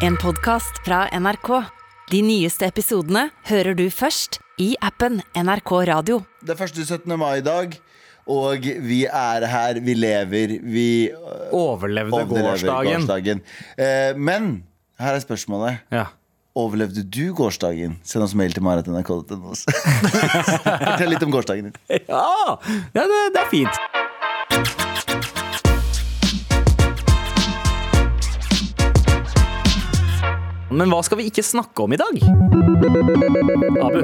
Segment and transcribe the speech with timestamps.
[0.00, 1.48] En podcast fra NRK.
[2.10, 6.20] De nyeste episodene hører du først i appen NRK Radio.
[6.42, 7.12] Det er første 17.
[7.20, 7.76] mai i dag,
[8.30, 13.04] og vi er her, vi lever, vi øh, Overlevde gårsdagen.
[13.04, 13.44] gårsdagen.
[13.78, 14.50] Eh, men
[15.00, 15.84] her er spørsmålet.
[15.92, 16.08] Ja.
[16.58, 18.00] Overlevde du gårsdagen?
[18.04, 19.54] Send oss mail til marit.nrk.no.
[20.64, 22.02] Fortell litt om gårsdagen din.
[22.08, 22.26] Ja,
[22.96, 23.89] ja det, det er fint.
[30.70, 32.20] Men hva skal vi ikke snakke om i dag?
[33.82, 34.00] Abu.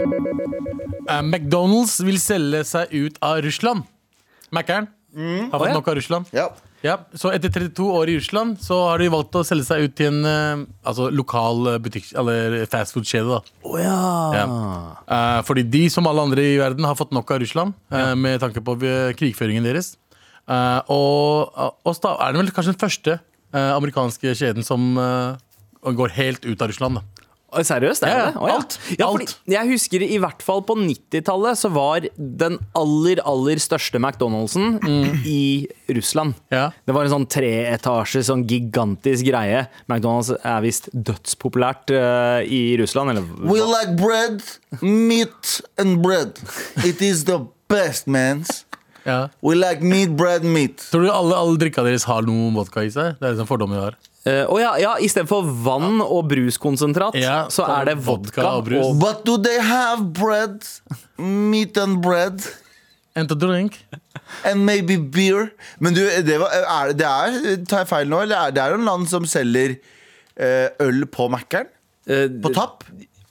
[1.06, 3.86] Eh, McDonald's vil selge seg ut av Russland.
[4.54, 4.88] Mækkern
[5.52, 6.32] har fått nok av Russland.
[6.37, 6.50] Ja.
[6.84, 9.95] Ja, så etter 32 år i Russland Så har de valgt å selge seg ut
[9.96, 13.38] til en eh, altså, lokal eh, butikk Eller fastfood-kjede.
[13.38, 13.54] da.
[13.64, 13.95] Å ja.
[14.37, 14.45] Ja.
[15.16, 18.45] Eh, fordi de, som alle andre i verden, har fått nok av Russland eh, med
[18.45, 19.95] tanke på eh, krigføringen deres.
[20.46, 23.18] Eh, og og da er det vel kanskje den første
[23.56, 24.90] amerikanske kjeden som
[25.86, 27.00] eh, går helt ut av Russland.
[27.00, 27.26] Da.
[27.64, 28.02] Seriøst?
[28.04, 28.56] Er det Oh, ja.
[28.58, 28.78] Alt.
[28.98, 34.01] Ja, fordi jeg husker i hvert fall på 90-tallet så var den aller, aller største
[34.02, 34.76] McDonald'sen
[35.24, 36.34] i Russland.
[36.52, 36.70] Ja.
[36.84, 39.66] Det var en sånn treetasje, sånn gigantisk greie.
[39.88, 43.14] McDonald's er visst dødspopulært uh, i Russland.
[43.14, 44.42] Eller We like bread,
[44.82, 46.37] meat and bread.
[46.84, 48.64] It is the best, mans.
[49.07, 49.29] Ja.
[49.40, 50.82] We like meat, bread, meat.
[50.90, 53.16] Tror du alle, alle drikka deres har noe vodka i seg?
[53.23, 53.96] Det er en fordom vi har.
[54.27, 58.52] Eh, Å ja, ja istedenfor vann og bruskonsentrat, Ja, så så er det vodka vodka
[58.59, 58.85] og brus.
[58.85, 60.66] og But do they have bread,
[61.16, 62.43] meat and bread?
[63.16, 63.79] And a drink.
[64.44, 65.53] And maybe beer.
[65.81, 68.75] Men du, det, var, er, det er Tar jeg feil nå, eller er det er
[68.75, 71.71] jo en land som selger uh, øl på Mækkern?
[72.10, 72.84] Uh, På tapp?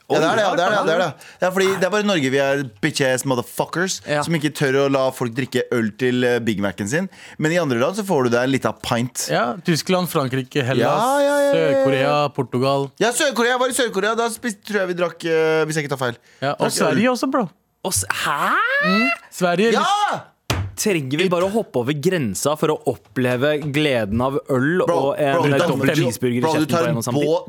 [0.06, 0.44] Ja, det er det.
[0.46, 1.28] Ja, det, er det, det, er det.
[1.42, 4.20] Ja, fordi det er bare i Norge vi er bitch-ass motherfuckers Ja.
[4.22, 7.10] som ikke tør å la folk drikke øl til eh, Big Mac-en sin.
[7.42, 9.26] Men i andre land så får du deg en lita pint.
[9.34, 11.56] Ja, Tyskland, Frankrike, Hellas, Ja, ja, ja, ja, ja.
[11.56, 12.88] Sør-Korea, Portugal.
[13.02, 13.56] Ja, Sør-Korea.
[13.56, 14.14] Jeg var i Sør-Korea.
[14.22, 16.22] Da spist, tror jeg vi drakk eh, Hvis jeg ikke tar feil.
[16.44, 16.70] Ja, og.
[16.76, 17.48] Sverige også, bro.
[17.86, 19.10] og s- Hæ?!
[19.34, 19.90] Sverige Ja!
[20.76, 25.22] Trenger vi bare å hoppe over grensa for å oppleve gleden av øl Bro, og
[25.22, 26.66] en bro, du tar- cheeseburger i kjeften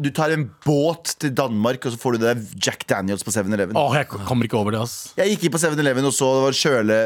[0.06, 3.75] du tar en båt til Danmark, og så får du deg Jack Daniels på 7-Eleven.
[3.76, 4.97] Åh, jeg kommer ikke over det, ass.
[5.19, 7.00] Jeg gikk inn på 7-Eleven og så det var kjøle,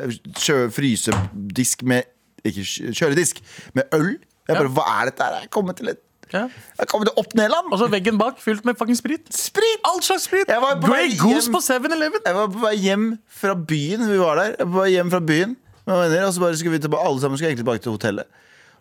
[0.44, 2.04] kjø, frysedisk med
[2.44, 2.64] Ikke
[2.97, 3.41] kjøledisk
[3.76, 4.14] med øl.
[4.48, 5.41] Jeg bare, Hva er dette her?
[5.44, 6.00] Jeg kommer til et
[6.32, 6.44] Ja.
[6.78, 7.72] Jeg til opp Neland.
[7.72, 9.26] Og så veggen bak fylt med fucking sprit.
[9.34, 9.81] Sprit!
[9.84, 10.47] All slags sprit.
[10.48, 12.22] Jeg var på Grey Goose på 7-Eleven.
[12.25, 13.08] Jeg var på vei hjem
[13.41, 14.06] fra byen.
[14.08, 14.54] Vi var der.
[14.58, 15.56] Jeg var på vei hjem fra byen
[15.91, 18.27] med venner, og så bare skulle vi tilbake, alle sammen skulle egentlig tilbake til hotellet.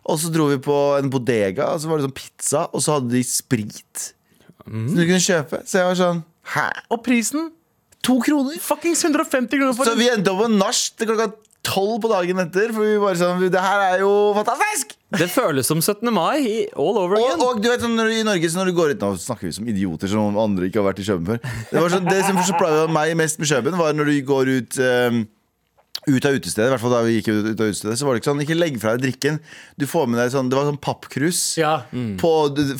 [0.06, 2.96] Og så dro vi på en bodega, og så var det sånn pizza, og så
[2.98, 4.12] hadde de sprit.
[4.64, 5.62] Som du kunne kjøpe.
[5.66, 6.68] Så jeg var sånn Hæ?
[6.90, 7.50] Og prisen
[8.06, 8.56] To kroner?
[8.60, 11.26] fuckings 150 kroner for Så vi endte opp på nach til klokka
[11.66, 12.70] tolv på dagen etter.
[12.72, 14.94] For vi bare sånn Det her er jo fantastisk!
[15.12, 16.08] Det føles som 17.
[16.14, 17.40] mai i- all over again.
[17.42, 19.48] og du vet sånn når, du- i Norge så når du går ut Nå snakker
[19.48, 21.40] vi som idioter som om andre ikke har vært i Kjøben før.
[21.70, 24.78] Det, var sånn, det som surprise meg mest med Kjøben, var når du går ut
[24.78, 25.26] ehm,
[26.16, 28.22] ut av utestedet, i hvert fall da vi gikk ut, av utestedet, så var det
[28.22, 29.40] ikke sånn Ikke legg fra deg drikken.
[29.80, 31.42] Du får med deg sånn Det var sånn pappkrus.
[31.60, 31.74] Ja.
[32.20, 32.32] På,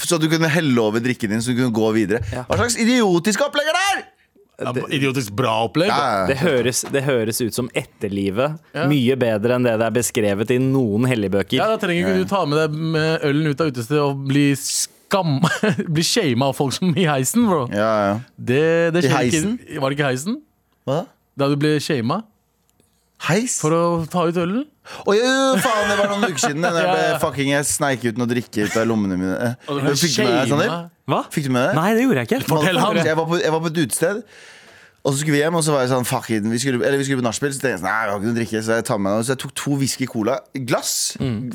[0.05, 2.23] så du kunne helle over drikken din, så du kunne gå videre.
[2.35, 2.47] Ja.
[2.49, 4.03] Hva slags idiotiske opplegg er det her?!
[4.61, 5.89] Ja, Idiotisk bra opplegg.
[5.89, 8.59] Ja, Det høres, det høres ut som etterlivet.
[8.91, 11.57] Mye bedre enn det det er beskrevet i noen helligbøker.
[11.57, 14.51] Ja, Da trenger ikke du ta med deg med ølen ut av utestedet og bli
[14.61, 15.41] skam
[15.97, 17.63] Bli shama av folk som i heisen, bro.
[17.73, 18.13] ja, ja.
[18.37, 18.61] Det,
[18.99, 19.57] det I skjer heisen?
[19.65, 20.37] Ikke, var det ikke heisen?
[20.85, 21.09] Hva da?
[21.41, 22.21] Da du ble shama
[23.29, 23.59] Heis?
[23.61, 24.63] for å ta ut ølen?
[25.05, 26.63] Oi, oi, faen, det var noen uker siden.
[26.65, 29.51] Når Ja, ble fucking Jeg sneik ut noe drikke ut av lommene mine.
[29.69, 30.73] Og du Fikk du med deg Sander?
[31.11, 31.21] Hva?
[31.35, 31.77] Fikk du med deg?
[31.81, 32.41] Nei, det gjorde jeg ikke.
[32.49, 33.01] Fortell ham.
[33.05, 34.23] Jeg var, på, jeg var på et utested.
[35.01, 37.01] Og så skulle vi hjem, og så var jeg sånn Fuck it, vi skulle, eller
[37.01, 37.53] vi skulle på nachspiel.
[37.55, 39.25] Så tenkte jeg sånn, nei, vi har ikke noe drikke Så jeg tar med noe
[39.25, 40.37] Så jeg tok to whisky cola.
[40.69, 40.93] Glass.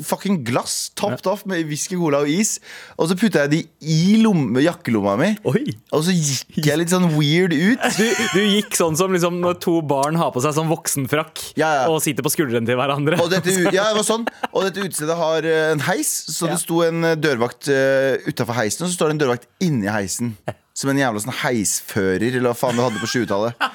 [0.09, 0.77] Fucking glass.
[0.97, 2.55] Topped off med whisky cola og is.
[2.97, 5.29] Og så putta jeg de i lomme, jakkelomma mi.
[5.45, 5.63] Oi.
[5.93, 7.85] Og så gikk jeg litt sånn weird ut.
[7.95, 8.03] Du,
[8.35, 11.85] du gikk sånn som liksom, når to barn har på seg sånn voksenfrakk Ja, ja.
[11.91, 13.17] og sitter på skuldrene til hverandre.
[13.23, 16.59] Og dette, ja, det var sånn Og dette utestedet har eh, en heis, så det
[16.61, 20.35] sto en eh, dørvakt uh, utafor heisen, og så står det en dørvakt inni heisen.
[20.75, 23.67] Som en jævla sånn heisfører, eller hva faen du hadde på 20-tallet.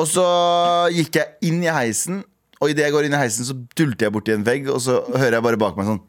[0.00, 0.26] Og så
[0.94, 2.22] gikk jeg inn i heisen,
[2.62, 5.02] og idet jeg går inn i heisen, så dulter jeg borti en vegg, og så
[5.10, 6.00] hører jeg bare bak meg sånn!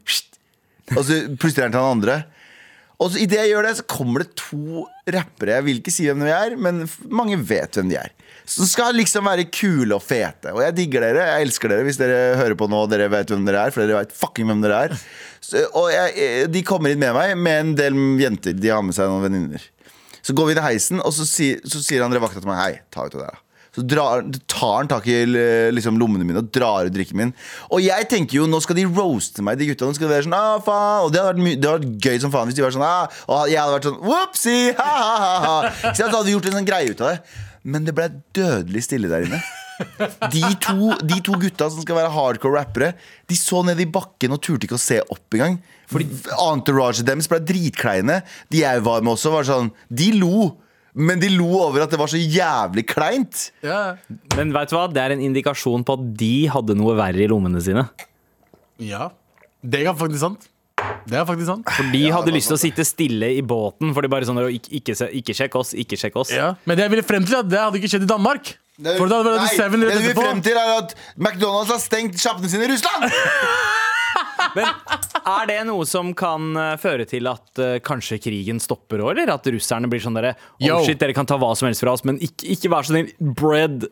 [0.94, 2.22] Og så plystrer han til han andre.
[3.02, 5.56] Og så idet jeg gjør det, så kommer det to rappere.
[5.58, 8.12] Jeg vil ikke si hvem de er, men mange vet hvem de er.
[8.48, 10.52] Som skal liksom være kule og fete.
[10.52, 11.26] Og jeg digger dere.
[11.32, 13.74] Jeg elsker dere hvis dere hører på nå og dere vet hvem dere er.
[13.74, 14.96] For dere vet fucking hvem dere er.
[15.40, 18.54] Så, og jeg, eh, de kommer inn med meg med en del jenter.
[18.56, 19.64] De har med seg noen venninner.
[20.24, 22.72] Så går vi til heisen, og så sier, så sier han vakta til meg Hei,
[22.94, 23.34] ta ut det der.
[23.34, 23.40] da."
[23.74, 25.16] Så drar, tar han tak i
[25.74, 27.32] liksom, lommene mine og drar ut drikken min.
[27.74, 29.88] Og jeg tenker jo, nå skal de roaste meg, de gutta.
[29.88, 32.34] Nå skal de være sånn, ah, faen Og det hadde vært, det vært gøy som
[32.34, 35.56] faen hvis de var sånn ah, Og jeg hadde vært sånn whoopsie, ha, ha, ha.
[35.90, 37.42] Så jeg hadde gjort en sånn greie ut av det.
[37.66, 39.42] Men det ble dødelig stille der inne.
[40.30, 42.90] De to, de to gutta som skal være hardcore rappere,
[43.30, 45.56] de så ned i bakken og turte ikke å se opp engang.
[45.90, 46.06] Fordi
[46.48, 48.20] entouraget deres ble dritkleine.
[48.52, 50.52] De jeg var med også, var sånn De lo.
[50.94, 53.48] Men de lo over at det var så jævlig kleint.
[53.66, 53.96] Ja.
[54.36, 54.86] Men vet du hva?
[54.86, 57.88] det er en indikasjon på at de hadde noe verre i lommene sine.
[58.78, 59.10] ja.
[59.64, 60.42] Det er faktisk sant.
[61.08, 61.70] Det er faktisk sant.
[61.72, 63.94] For de hadde lyst til å sitte stille i båten.
[63.96, 66.32] For de bare sånn ikke, ikke, ikke sjekk oss, ikke sjekk oss.
[66.36, 66.50] Ja.
[66.68, 68.50] Men det jeg ville frem til, at det hadde ikke skjedd i Danmark.
[68.74, 72.18] For da hadde det Nei, det du vil frem til, er at McDonald's har stengt
[72.18, 73.06] sjappene sine i Russland!
[74.54, 79.14] Men er det noe som kan eh, føre til at uh, kanskje krigen stopper òg,
[79.14, 79.32] eller?
[79.34, 82.04] At russerne blir sånn derre Oh shit, dere kan ta hva som helst fra oss,
[82.06, 83.10] men ikke, ikke vær så snill.
[83.18, 83.88] Bread.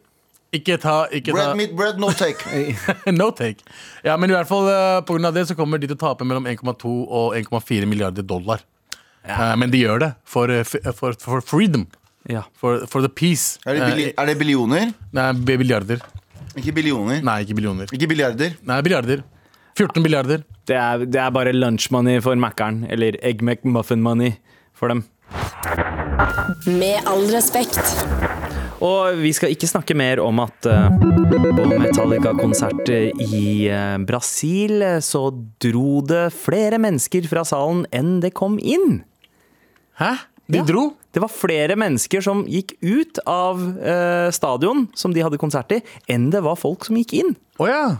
[0.55, 2.43] Ikke ta, ikke ta Bread, meat, bread, no take.
[3.20, 3.64] No take.
[4.06, 6.02] Ja, men i hvert fall uh, på grunn av det så kommer de til å
[6.05, 8.62] tape mellom 1,2 og 1,4 milliarder dollar.
[9.23, 11.87] Eh, men de gjør det for, eh, for, for freedom.
[12.31, 12.45] Ja.
[12.55, 13.59] For, for the peace.
[13.67, 14.91] Er det, billi- er det billioner?
[14.93, 15.29] Eh, nei,
[15.59, 16.03] biljarder.
[16.57, 17.23] Ikke billioner.
[17.25, 17.89] Nei, ikke billioner.
[17.97, 18.55] Ikke billiarder.
[18.69, 19.23] Nei, billiarder.
[19.79, 20.43] 14 billiarder.
[20.69, 24.35] Det er, det er bare lunch money for Mækkern, eller egg McMuffin money
[24.77, 25.01] for dem.
[26.69, 27.81] Med all respekt.
[28.83, 30.89] Og vi skal ikke snakke mer om at eh,
[31.55, 35.29] på Metallica-konsert i eh, Brasil eh, så
[35.63, 39.01] dro det flere mennesker fra salen enn det kom inn.
[40.03, 40.13] Hæ?
[40.53, 40.65] De Ja.
[40.69, 40.85] dro?
[41.13, 45.81] Det var flere mennesker som gikk ut av eh, stadion som de hadde konsert i,
[46.13, 47.35] enn det var folk som gikk inn.
[47.59, 47.99] Oh, ja.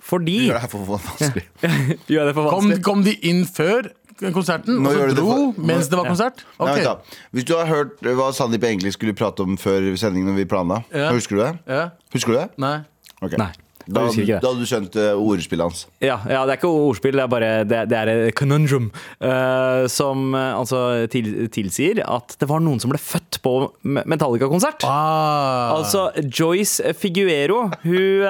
[0.00, 1.44] Fordi Det her for vanskelig.
[2.08, 2.82] Gjør det for Kom, vanskelig?
[2.86, 3.90] kom de inn før
[4.34, 6.42] konserten, Nå og så gjør det dro for- mens det var konsert?
[6.58, 6.64] Ja.
[6.66, 6.74] Okay.
[6.74, 6.94] Nei, da.
[7.36, 10.82] Hvis du har hørt hva Sandeep egentlig skulle prate om før sendingen, når vi planla,
[10.92, 11.10] Ja.
[11.12, 11.52] husker du det?
[11.68, 11.90] Ja.
[12.12, 12.48] Husker du det?
[12.60, 12.78] Nei.
[13.22, 13.36] Okay.
[13.40, 13.52] Nei.
[13.86, 15.86] Da, da hadde du skjønt uh, ordspillet hans.
[16.02, 18.90] Ja, ja, det er ikke ordspill, det er bare det, det er et conundrum.
[19.22, 24.84] Uh, som uh, altså til, tilsier at det var noen som ble født på Metallica-konsert.
[24.88, 25.72] Ah.
[25.76, 28.26] Altså, Joyce Figuero hun,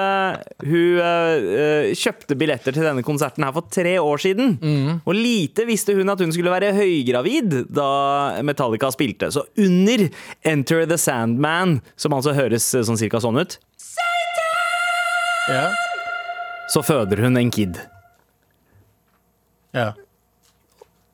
[0.65, 4.55] hun kjøpte billetter til denne konserten her for tre år siden.
[5.03, 7.89] Og lite visste hun at hun skulle være høygravid da
[8.45, 9.31] Metallica spilte.
[9.33, 10.07] Så under
[10.47, 13.57] Enter the Sandman, som altså høres sånn cirka sånn ut,
[15.49, 15.65] ja.
[16.69, 17.81] så føder hun en kid.
[19.73, 19.91] ja.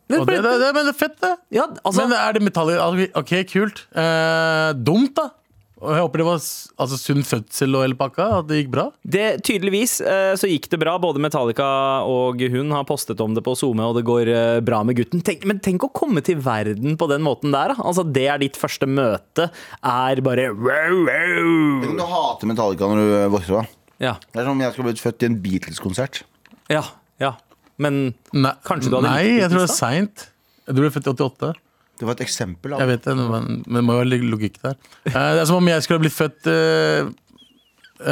[0.07, 1.33] Det det, det, det, men det er fett, det.
[1.51, 3.81] ja, altså, men er det metallet Ok, kult.
[3.91, 5.33] Eh, dumt, da.
[5.77, 8.25] Og jeg håper det var altså, sunn fødsel og hele pakka.
[8.39, 8.85] At det gikk bra.
[9.05, 10.95] Det, tydeligvis eh, så gikk det bra.
[11.01, 11.67] Både Metallica
[12.09, 15.21] og hun har postet om det på SoMe, og det går eh, bra med gutten.
[15.25, 17.75] Tenk, men tenk å komme til verden på den måten der.
[17.75, 17.85] Da.
[17.85, 19.51] Altså, det er ditt første møte.
[19.83, 21.91] Er bare wow, wow.
[21.91, 23.76] Du hater Metallica når du vokser opp.
[24.03, 26.23] Ja, Det er som om jeg skulle blitt født i en Beatles-konsert.
[26.69, 26.83] ja,
[27.19, 27.33] ja.
[27.77, 30.23] Men Nei, Kanskje du hadde Nei, jeg tror det er seint.
[30.67, 31.51] Du ble født i 88.
[31.97, 32.73] Det var et eksempel.
[32.73, 32.81] Av.
[32.81, 34.75] Jeg vet det, men, men det må jo være logikk der.
[35.05, 37.09] Eh, det er som om jeg skulle ha blitt født eh,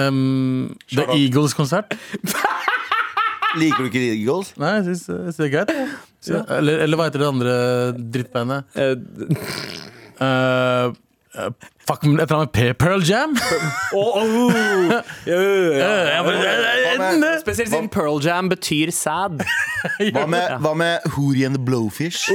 [0.05, 1.93] um, The Eagles-konsert.
[3.61, 4.53] Liker du ikke The Eagles?
[4.61, 5.73] Nei, jeg syns jeg det er greit.
[6.25, 7.57] Så, eller, eller hva heter det andre
[8.17, 8.77] drittbandet?
[8.77, 9.83] eh,
[10.15, 10.93] Uh,
[11.37, 11.51] uh,
[11.87, 13.35] fuck, et eller annet P- Pearl Jam?
[13.93, 14.51] oh, oh,
[14.89, 15.41] ja, ja,
[15.77, 16.23] ja.
[16.95, 17.39] Er.
[17.41, 19.43] Spesielt siden Pearl Jam betyr sad.
[20.15, 22.25] Hva med, hva med Hoorie and the Blowfish?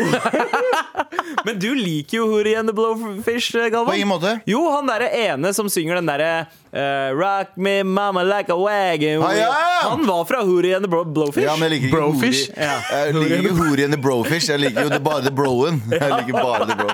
[1.45, 3.87] Men du liker jo Hoorie and the Blowfish, Galvan.
[3.87, 4.41] På ingen måte.
[4.47, 6.31] Jo, han derre ene som synger den derre
[6.73, 9.23] uh, Rock me mama like a wagon.
[9.25, 9.49] Ah, ja!
[9.89, 11.45] Han var fra Hoorie and the bro Blowfish.
[11.47, 12.51] Ja, men jeg liker ikke Brofish?
[12.51, 12.67] Hoorie.
[12.67, 12.77] Ja.
[13.07, 14.51] Jeg liker jo Hoorie and the Brofish.
[14.51, 15.83] Jeg liker jo det, bare The Broen.
[15.91, 16.91] Jeg liker bare The Bro.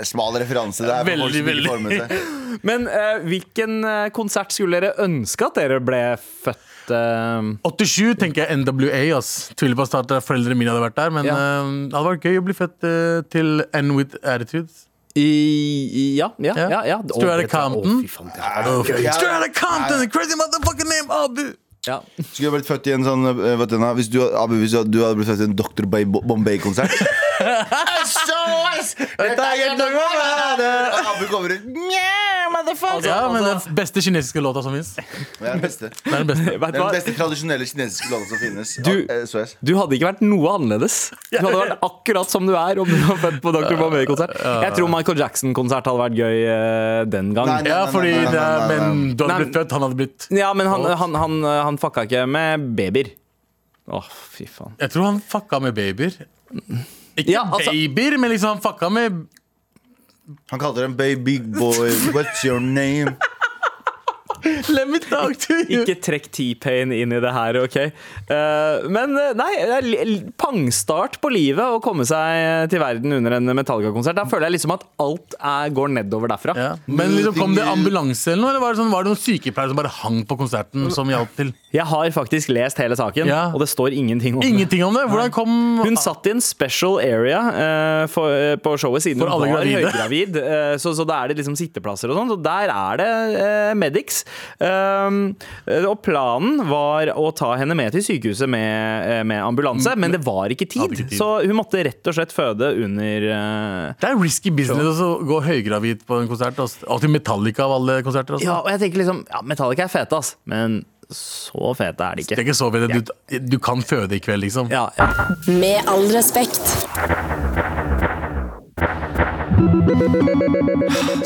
[0.10, 0.84] Smal referanse.
[0.84, 2.20] Er folk Veldig, veldig.
[2.62, 7.54] Men uh, hvilken eh, konsert skulle dere ønske at dere ble født Uh...
[7.64, 9.16] 87 tenker jeg NWA.
[9.16, 11.14] ass Tviler på at foreldrene mine hadde vært der.
[11.16, 11.32] Men Ja.
[11.32, 14.84] uh, det hadde vært gøy å bli født eh, til N with attitudes.
[15.16, 16.68] i, i Ja, ja, Ja.
[16.68, 16.80] ja.
[16.84, 16.98] ja.
[17.08, 18.04] Straight Compton.
[18.08, 21.54] Straight Outta Compton, crazy motherfucking name, Abu!
[21.86, 21.98] Ja.
[22.16, 24.84] Skulle jeg blitt født i en sånn eh, vet du, Hvis du, Abu, hvis du
[24.88, 25.84] du hadde blitt født i en Dr.
[25.90, 26.90] Bay- Bombay-konsert
[31.14, 31.62] Abu kommer ut
[32.74, 34.92] Altså, Ja, men altså, den beste kinesiske låta som fins.
[34.96, 35.04] Det
[35.48, 35.88] er den beste.
[35.90, 36.44] Det Det er den beste.
[36.44, 38.74] vet er den beste tradisjonelle kinesiske låta som finnes.
[38.84, 39.46] Du- eh.
[39.64, 41.10] Du hadde ikke vært noe annerledes.
[41.32, 43.76] Du hadde vært akkurat som du er om du var født på Dr.
[43.80, 44.34] Bombay-konsert.
[44.64, 47.46] Jeg tror Michael Jackson-konsert hadde vært gøy eh, den gang.
[47.50, 47.70] Nei, nei.
[47.70, 48.46] Ja, fordi det.
[48.70, 52.04] Men du hadde blitt født, han hadde blitt Ja, men han, han, han, han fucka
[52.06, 53.12] ikke med babyer.
[53.88, 54.74] Åh, fy faen.
[54.80, 56.14] Jeg tror han fucka med babyer.
[57.16, 59.26] Ikke Ja, altså- babyer, men liksom han fucka med
[60.50, 63.16] Han kalte dem baby boy, what's your name?
[64.76, 65.82] Let me talk to you.
[65.82, 67.76] Ikke trekk T-Pain inn i det her, OK?
[67.80, 73.36] Eh, men eh, nei, det er pangstart på livet å komme seg til verden under
[73.38, 74.16] en Metallica-konsert.
[74.18, 76.54] Da føler jeg liksom at alt er, går nedover derfra.
[76.58, 76.70] Ja.
[76.86, 79.72] Men liksom, kom det ambulanse eller noe, eller var det, sånn, var det noen sykepleiere
[79.72, 81.52] som bare hang på konserten som hjalp til?
[81.74, 83.42] Jeg har faktisk lest hele saken, Ja.
[83.54, 84.50] og det står ingenting om det.
[84.52, 85.06] Ingenting om det?
[85.10, 85.52] Hvordan kom
[85.84, 89.56] Hun satt i en special area uh, for, uh, på showet siden For hun var
[89.64, 89.88] gravide.
[89.90, 90.36] høygravid.
[90.38, 92.30] eh, så, så da er det liksom sitteplasser og sånn.
[92.34, 93.08] Så der er det
[93.40, 94.22] eh, medics.
[94.58, 95.18] Um,
[95.66, 100.14] eh, og planen var å ta henne med til sykehuset med, eh, med ambulanse, men
[100.14, 100.86] det var ikke tid.
[100.88, 101.18] Ikke tid.
[101.18, 105.40] Så hun måtte rett og slett føde under uh, Det er risky business å gå
[105.44, 106.58] høygravid på en konsert.
[106.58, 108.38] Og til Metallica av alle konserter.
[108.38, 108.48] Også.
[108.48, 112.24] Ja, og jeg tenker liksom Ja, Metallica er fete, ass, men så fete er de
[112.24, 112.48] Det er ikke.
[112.48, 112.88] ikke så fete.
[112.88, 114.72] Du, du kan føde i kveld, liksom.
[114.72, 115.10] Ja, ja.
[115.46, 116.62] Med all respekt.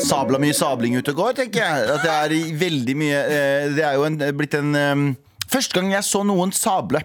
[0.03, 1.87] Sabla mye sabling ute og går, tenker jeg.
[1.95, 5.05] At det er veldig mye eh, Det er jo en, blitt en eh,
[5.49, 7.01] Første gang jeg så noen sable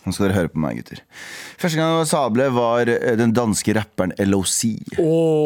[0.00, 1.02] Nå skal dere høre på meg, gutter.
[1.60, 4.60] Første gang jeg var sable, var eh, den danske rapperen LOC.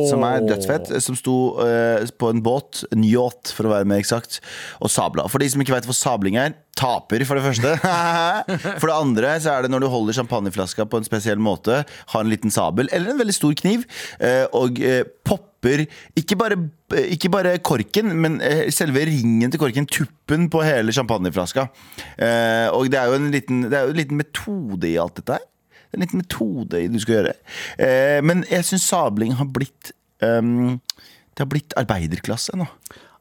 [0.06, 0.92] Som er dødsfett.
[1.02, 4.38] Som sto uh, på en båt, en yacht for å være mer eksakt,
[4.78, 5.26] og sabla.
[5.30, 7.73] For de som ikke vet hva sabling er, taper, for det første.
[8.80, 12.23] for det andre så er det når du holder champagneflaska på en spesiell måte, har
[12.23, 13.83] en liten sabel eller en veldig stor kniv,
[14.23, 15.87] uh, og uh, popper
[16.18, 16.61] ikke bare,
[17.09, 18.37] ikke bare korken, men
[18.75, 21.64] selve ringen til korken, tuppen på hele champagneflaska.
[22.21, 25.16] Eh, og det er jo en liten, det er jo en liten metode i alt
[25.16, 25.47] dette her.
[25.95, 27.35] En liten metode du skal gjøre.
[27.79, 30.81] Eh, men jeg syns sabling har blitt um,
[31.35, 32.69] Det har blitt arbeiderklasse nå.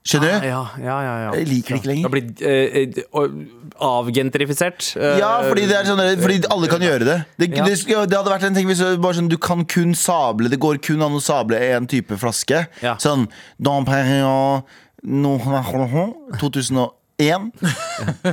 [0.04, 0.48] Skjønner du?
[0.50, 1.28] Ja, ja, ja, ja.
[1.40, 2.04] Jeg liker det ikke lenger.
[2.04, 4.90] Det har blitt eh, avgentrifisert.
[5.00, 7.16] ja, fordi, det er sånn, fordi, alle kan gjøre det.
[7.40, 7.64] Det, ja.
[7.64, 7.78] det.
[7.88, 11.06] det, hadde vært en ting hvis bare sånn, du kan kun sable Det går kun
[11.08, 12.66] an å sable i en type flaske.
[12.84, 12.98] Ja.
[13.02, 13.30] Sånn
[13.64, 14.68] Dom Perignon
[15.04, 17.52] 2001 Én.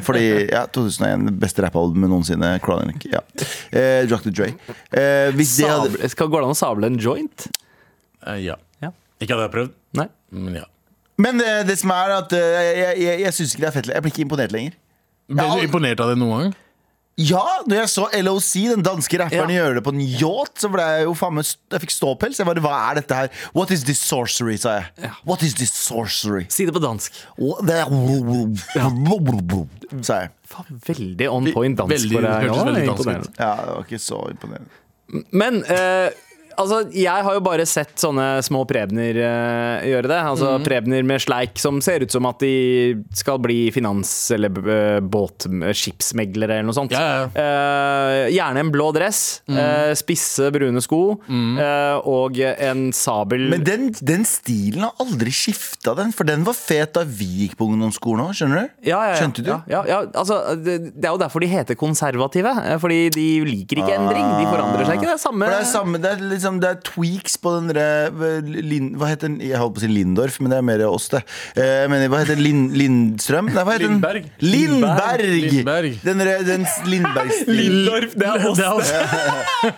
[0.07, 2.55] Fordi ja, 2001, beste rappalbumet noensinne.
[2.65, 3.05] Chronic.
[3.13, 3.21] Ja.
[3.71, 4.53] Eh, Jack the Dre.
[4.91, 6.11] Eh, hvis det hadde...
[6.13, 7.49] Skal, går det an å sable en joint?
[8.27, 8.57] Eh, ja.
[8.81, 8.93] ja.
[9.21, 10.09] Ikke hadde jeg prøvd, Nei.
[10.33, 10.67] men ja.
[11.21, 13.89] Men det, det som er at eh, jeg, jeg, jeg syns ikke det er fett
[13.93, 14.77] Jeg blir ikke imponert lenger.
[15.31, 16.55] Blir du imponert av det noen gang?
[17.21, 19.59] Ja, når jeg så LOC, den danske rapperen, Ja.
[19.61, 22.39] gjøre det på en yacht, så ble jeg jo faen meg Jeg fikk ståpels.
[22.41, 23.29] Jeg bare, Hva er dette her?
[23.55, 25.11] What is this sorcery, sa jeg.
[25.27, 26.47] What is this sorcery?
[26.49, 27.12] Si det på dansk.
[27.67, 27.91] Det er-
[30.03, 30.31] Sa jeg.
[30.50, 31.93] Faen, veldig on point dansk.
[31.95, 33.39] Veldig- for deg, hørtes veldig dansk ut.
[33.39, 34.69] Ja, det var ikke så imponerende.
[35.33, 36.11] Men eh,
[36.57, 40.21] altså, jeg har jo bare sett sånne små Prebner uh, gjøre det.
[40.33, 40.66] Altså mm.
[40.66, 46.61] Prebner med sleik som ser ut som at de skal bli finans- eller uh, båtskipsmeglere
[46.61, 46.95] eller noe sånt.
[46.97, 47.30] Ja, ja.
[47.35, 51.59] Uh, gjerne en blå dress, eh, spisse brune sko mm.
[51.61, 56.12] eh, og en sabel Men den, den stilen har aldri skifta, den.
[56.16, 58.75] For den var fet da vi gikk på ungdomsskolen òg, skjønner du?
[58.90, 59.16] Ja, ja.
[59.19, 59.50] Skjønte du?
[59.50, 62.52] Ja, ja, ja, altså, det, det er jo derfor de heter konservative.
[62.64, 64.26] eh, Fordi de liker ikke endring.
[64.40, 65.09] De forandrer seg ikke.
[65.11, 67.71] Det er samme, For det er samme, det er liksom Det er tweaks på den
[67.71, 68.11] derre
[68.99, 69.39] Hva heter den?
[69.45, 71.21] Jeg holdt på å si Lindorf, men det er mer oss, det.
[71.55, 73.51] Eh, Men hva heter Lind, Lindstrøm?
[73.53, 73.99] Nei, hva heter den?
[74.01, 74.31] Lindberg.
[74.41, 75.27] Lindberg!
[75.51, 75.99] Lindberg.
[76.07, 77.59] Den, den Lindberg-stilen.
[77.61, 78.91] Lindorf, det er oss.
[78.91, 79.05] Det.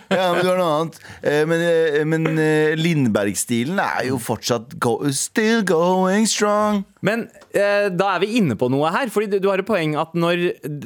[0.13, 0.99] Ja, men du har noe annet.
[1.21, 6.83] Eh, Men, eh, men eh, Lindberg-stilen er jo fortsatt go still going strong.
[7.03, 9.11] Men eh, da er vi inne på noe her.
[9.13, 10.45] Fordi du, du har et poeng at når,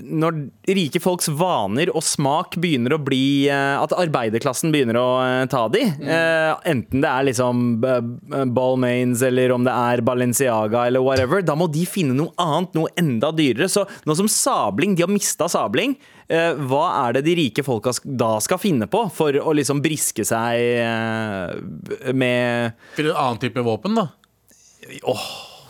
[0.09, 0.39] når
[0.77, 5.67] rike folks vaner og smak begynner å bli eh, At arbeiderklassen begynner å eh, ta
[5.73, 5.83] de.
[5.85, 11.45] Eh, enten det er liksom uh, Balmains eller om det er Balenciaga eller whatever.
[11.45, 13.69] Da må de finne noe annet, noe enda dyrere.
[13.71, 15.95] Så nå som sabling, de har mista sabling.
[16.27, 20.25] eh, hva er det de rike folka da skal finne på for å liksom briske
[20.27, 24.09] seg eh, med Til en annen type våpen, da.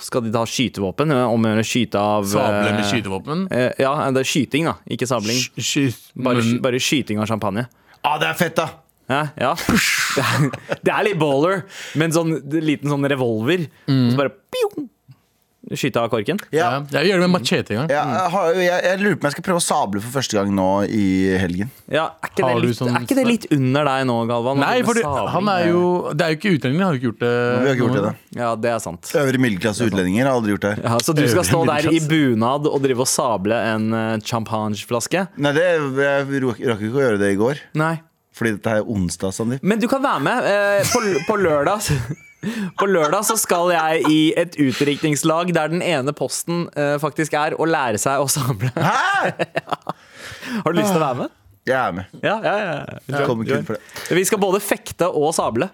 [0.08, 1.12] Skal de ta skytevåpen?
[1.12, 3.46] Omgjøre Om å gjøre skyte av Sable med eh, skytevåpen.
[3.52, 4.78] eh, Ja, det er skyting, da.
[4.90, 5.40] Ikke sabling.
[5.60, 7.66] Sky- Bare, bare skyting av champagne.
[8.08, 8.70] Ah, det er fett, da!
[9.10, 9.54] Ja, ja.
[9.56, 12.34] Det er- Det er litt baller, men sånn
[12.64, 13.68] liten sånn revolver.
[13.88, 14.88] Og så bare pio,
[15.76, 16.38] Skyte av korken.
[16.56, 16.68] Ja.
[16.78, 17.90] Ja, jeg gjør det med machete en gang.
[17.92, 20.38] Ja, jeg, har, jeg, jeg lurer på om jeg skal prøve å sable for første
[20.38, 21.08] gang nå i
[21.42, 21.72] helgen.
[21.92, 24.62] Ja, er, ikke det du litt, sånn- er ikke det litt under deg nå, Galvan?
[24.64, 25.84] Nei, for det, han er jo
[26.14, 27.34] Det er jo ikke utlendingen, har jo ikke gjort det.
[27.36, 28.42] Vi har ikke gjort det, da.
[28.42, 29.12] Ja, det er sant.
[29.24, 30.74] Øvre middelklasse utlendinger har aldri gjort det.
[30.78, 34.04] her Ja, så du skal stå der i bunad og drive og sable en uh,
[34.24, 35.28] champagneflaske?
[35.36, 37.60] Nei, det, jeg rakk rakk ikke å gjøre det i går.
[37.84, 37.98] Nei.
[38.38, 39.64] Fordi dette er onsdag, Sandeep.
[39.66, 40.46] Men du kan være med.
[40.46, 41.88] Eh, på, på lørdag
[42.80, 47.56] På lørdag så skal jeg i et utdrikningslag der den ene posten eh, faktisk er
[47.58, 48.72] å lære seg å sable.
[48.76, 49.34] Hæ?!
[50.64, 51.36] Har du lyst til å være med?
[51.68, 52.06] Jeg er med.
[52.24, 53.02] Ja, ja, ja.
[53.12, 54.16] Jeg kommer kun for det.
[54.16, 55.68] Vi skal både fekte og sable.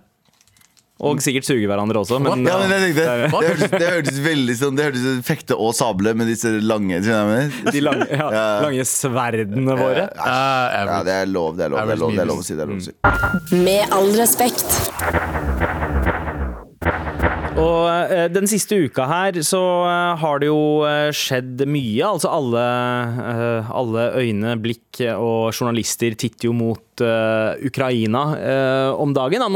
[1.03, 2.15] Og sikkert suge hverandre også.
[2.21, 5.09] Men, Ja, men jeg tenkte det er- hørtes, det hørtes veldig sånn Det hørtes ut
[5.17, 7.71] som fekte og sable med disse lange skjønner du hva jeg mener?
[7.75, 8.45] de lange, ja, Ja.
[8.63, 10.05] lange sverdene våre.
[10.13, 12.43] Eh, Ja, det er lov, det er lov, det er lov, det er lov å
[12.47, 12.55] si.
[12.55, 13.57] Det er lov å si.
[13.65, 14.69] Med all respekt.
[17.53, 22.01] Og eh, den siste uka her så eh, har det jo eh, skjedd mye.
[22.07, 22.63] Altså alle,
[23.69, 26.79] alle øyne, blikk og journalister titter jo mot
[27.65, 28.21] Ukraina
[29.01, 29.41] om dagen.
[29.41, 29.55] Av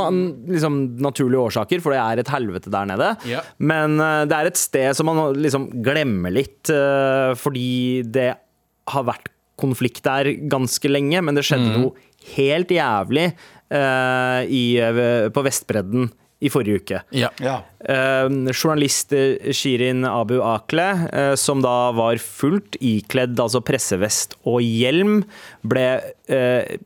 [0.50, 3.12] liksom, naturlige årsaker, for det er et helvete der nede.
[3.30, 3.44] Ja.
[3.62, 6.72] Men det er et sted som man liksom glemmer litt,
[7.38, 8.32] fordi det
[8.89, 9.30] har vært
[9.62, 11.94] konflikt der ganske lenge, men det skjedde noe
[12.34, 13.30] helt jævlig
[13.70, 14.63] i,
[15.38, 17.01] på Vestbredden i forrige uke.
[17.15, 17.32] Ja.
[17.41, 17.58] Ja.
[17.82, 19.13] Eh, journalist
[19.58, 25.24] Shirin Abu Akleh, eh, som da var fullt ikledd altså pressevest og hjelm,
[25.65, 25.88] ble
[26.29, 26.77] eh,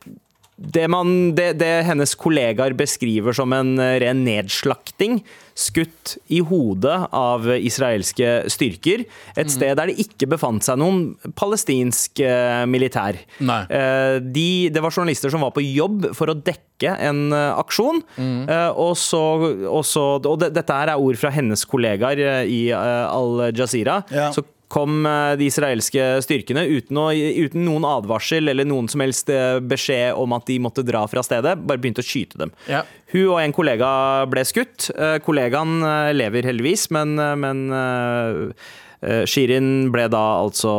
[0.62, 5.20] det, man, det, det hennes kollegaer beskriver som en eh, ren nedslakting,
[5.62, 9.04] skutt i hodet av israelske styrker.
[9.38, 13.18] Et sted der det ikke befant seg noen palestinsk eh, militær.
[13.42, 18.02] Eh, de, det var journalister som var på jobb for å dekke en eh, aksjon.
[18.16, 18.48] Mm.
[18.80, 19.20] og så,
[19.68, 24.02] og så, og det, dette her er ord fra hennes kollegaer i eh, Al Jazeera.
[24.12, 24.30] Ja.
[24.34, 29.30] Så kom eh, de israelske styrkene uten, å, uten noen advarsel eller noen som helst
[29.32, 31.58] eh, beskjed om at de måtte dra fra stedet.
[31.68, 32.54] Bare begynte å skyte dem.
[32.70, 32.82] Ja.
[33.12, 33.90] Hun og en kollega
[34.32, 34.88] ble skutt.
[34.96, 35.84] Eh, Kollegaen
[36.16, 37.64] lever heldigvis, men, men
[39.28, 40.72] Shirin ble da altså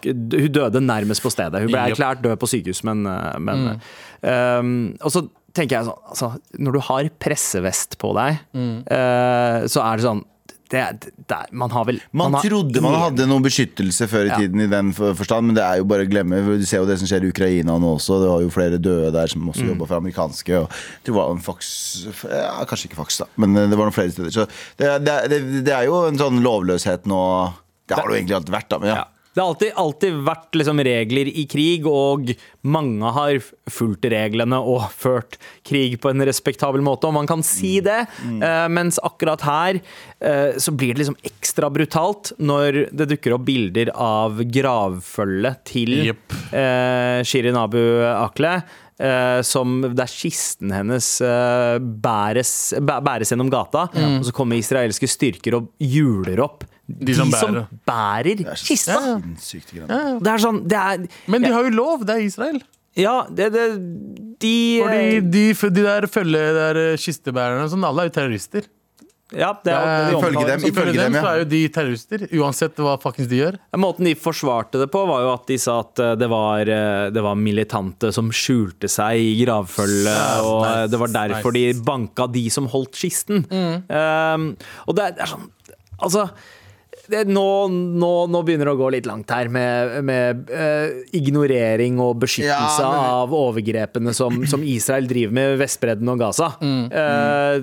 [0.00, 1.60] Hun døde nærmest på stedet.
[1.62, 3.04] Hun ble erklært død på sykehus, men,
[3.44, 3.82] men mm.
[4.24, 4.70] um,
[5.04, 5.26] Og så
[5.58, 10.24] tenker jeg sånn altså, Når du har pressevest på deg, eh, så er det sånn
[10.70, 10.82] det,
[11.28, 14.36] det, Man har vel Man har trodde man hadde noe beskyttelse før i Ja.
[14.42, 16.40] tiden, i den forstand, men det er jo bare å glemme.
[16.60, 18.20] Du ser jo det som skjer i Ukraina nå også.
[18.22, 20.60] Det var jo flere døde der som også jobba for amerikanske.
[20.60, 20.68] Og
[21.04, 21.70] det var en Fox
[22.28, 24.30] ja, Kanskje ikke Fox, da, men det var noen flere steder.
[24.34, 24.46] Så
[24.76, 27.22] det, det, det, det er jo en sånn lovløshet nå.
[27.88, 28.78] Det har det jo egentlig alltid vært, da.
[28.84, 28.96] Men ja.
[29.02, 29.06] Ja.
[29.38, 32.32] Det har alltid, alltid vært liksom regler i krig, og
[32.66, 33.36] mange har
[33.70, 38.00] fulgt reglene og ført krig på en respektabel måte, om man kan si det.
[38.26, 43.44] Eh, mens akkurat her uh, så blir det liksom ekstra brutalt når det dukker opp
[43.46, 46.34] bilder av gravfølget til yep.
[46.50, 47.78] uh, Shirin Abu
[48.10, 48.56] Akle.
[48.98, 55.06] Uh, som der kisten hennes uh, bæres, bæ- bæres gjennom gata, og så kommer israelske
[55.06, 57.66] styrker og hjuler opp de, som som bærer.
[57.90, 58.96] bærer Det er kista.
[60.24, 62.62] Det er sånn det er, Men de har jo lov, det er Israel.
[62.98, 63.66] Ja, det, det
[64.42, 68.66] De Fordi de, de der følge der eh, kistebærerne sånn, alle er jo terrorister.
[69.28, 71.20] Ja, det er, de Ifølge omtaler- dem, Ifølge ifølge dem ja.
[71.20, 73.58] så er jo de terrorister, uansett hva faktisk de gjør.
[73.76, 77.10] Måten de forsvarte det på, var jo at de sa at eh, det var, eh,
[77.12, 81.74] det var militante som skjulte seg i gravfølget, og eh, nice, det var derfor nice.
[81.76, 83.44] de banka de som holdt kisten.
[83.52, 84.48] Um,
[84.88, 85.46] og det er, det er sånn
[85.98, 86.28] Altså
[87.08, 91.96] det, nå, nå, nå begynner det å gå litt langt her med, med uh, ignorering
[92.04, 96.50] og beskyttelse Ja, men- av overgrepene som, som Israel driver med i Vestbredden og Gaza.
[96.60, 97.60] Eh,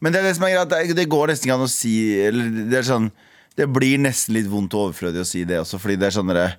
[0.00, 1.94] Men det er det som er greit, det, det går nesten ikke an å si
[2.24, 3.10] eller det, sånn,
[3.60, 6.32] det blir nesten litt vondt og overflødig å si det også, fordi det er sånn
[6.32, 6.54] derre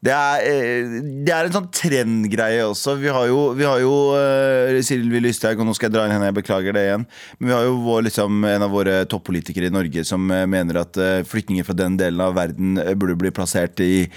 [0.00, 0.92] det er, eh,
[1.26, 2.94] det er en sånn trendgreie også.
[3.02, 6.14] Vi har jo, vi har jo eh, Sylvi Lysthaug, og nå skal jeg dra inn
[6.14, 7.04] henne, jeg beklager det igjen.
[7.36, 10.80] Men vi har jo vår, liksom, en av våre toppolitikere i Norge som eh, mener
[10.80, 10.96] at
[11.28, 14.08] flyktninger fra den delen av verden burde bli plassert i,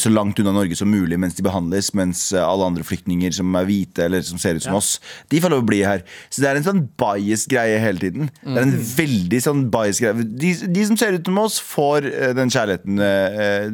[0.00, 3.66] så langt unna Norge som mulig mens de behandles, mens alle andre flyktninger som er
[3.68, 4.96] hvite eller som ser ut som oss,
[5.32, 6.02] de får lov å bli her.
[6.28, 8.30] Så det er en sånn bias-greie hele tiden.
[8.42, 10.26] Det er en veldig sånn bias-greie.
[10.42, 13.02] De, de som ser ut som oss, får den kjærligheten,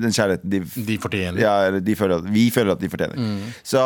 [0.05, 1.30] den kjærligheten de De fortjener.
[1.38, 3.19] Ja, de føler at, vi føler at de fortjener.
[3.62, 3.83] Så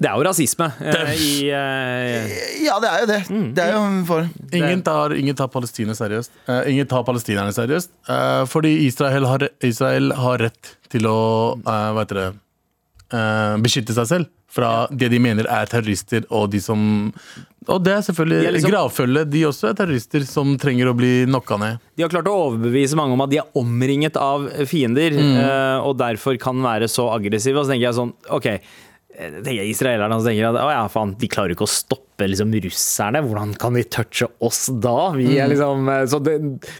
[0.00, 3.18] det er jo rasisme eh, i eh, ja, det er jo det.
[3.56, 6.32] Det er jo for Ingen tar, ingen tar Palestina seriøst.
[6.48, 7.92] Uh, ingen tar palestinerne seriøst.
[8.08, 11.18] Uh, fordi Israel har, Israel har rett til å
[11.60, 12.30] uh, hva heter det,
[13.12, 17.12] eh, beskytte seg selv fra det de mener er terrorister, og de som
[17.68, 19.30] Og det er selvfølgelig De liksom- gravfølge.
[19.30, 21.78] De også er terrorister som trenger å bli knocka ned.
[21.94, 25.98] De har klart å overbevise mange om at de er omringet av fiender, eh, og
[25.98, 27.58] derfor kan være så aggressive.
[27.58, 28.60] Og så tenker jeg sånn, ok
[29.18, 33.22] tenker Israelerne som tenker at å ja, faen, de klarer ikke å stoppe liksom, russerne.
[33.26, 35.10] Hvordan kan de touche oss da?
[35.16, 36.36] Vi er liksom, eh, så Det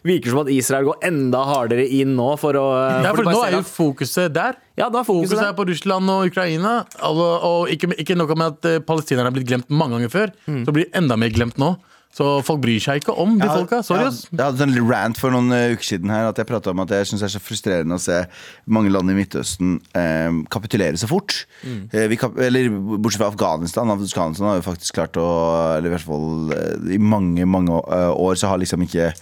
[0.06, 3.32] virker som at Israel går enda hardere inn nå for å eh, Ja, for for
[3.34, 4.58] nå er jo fokuset der.
[4.80, 6.80] Ja, da fokuset er på Russland og Ukraina.
[7.10, 10.36] Og, og ikke, ikke noe med at eh, palestinerne er blitt glemt mange ganger før.
[10.46, 11.74] Så blir de enda mer glemt nå.
[12.10, 13.78] Så folk bryr seg ikke om de ja, folka.
[13.86, 16.46] Sorry, jeg- Ja, Jeg hadde en rant for noen eh, uker siden her At jeg
[16.48, 18.16] pratet om at jeg synes det er så frustrerende å se
[18.66, 21.46] mange land i Midtøsten eh, kapitulere så fort.
[21.62, 21.84] Mm.
[21.94, 22.68] Eh, vi kap eller
[22.98, 23.88] bortsett fra Afghanistan.
[23.94, 25.28] Afghanistan har jo faktisk klart å
[25.78, 29.12] Eller i hvert fall eh, i mange mange eh, år så har liksom ikke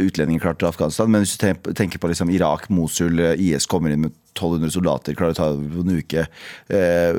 [0.00, 1.10] utlendinger klart Afghanistan.
[1.12, 1.44] Men hvis du
[1.76, 5.70] tenker på liksom Irak, Mosul, IS kommer inn med 1200 soldater, klarer å ta det
[5.74, 6.22] på en uke.
[6.70, 7.18] Eh,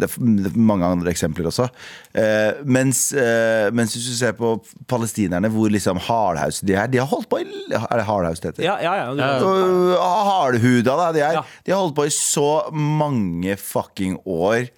[0.00, 1.68] Det er mange andre eksempler også.
[2.16, 4.54] Eh, Mens, eh, mens hvis du ser på
[4.88, 8.54] palestinerne, hvor liksom hardhouse de er De har holdt på i Er det hardhouse det
[8.54, 8.64] heter?
[8.64, 9.12] Ja, ja, ja.
[9.14, 9.30] Ja.
[9.40, 11.12] Øh, Hardhuda, da.
[11.12, 14.68] De, er, de har holdt på i så mange fucking år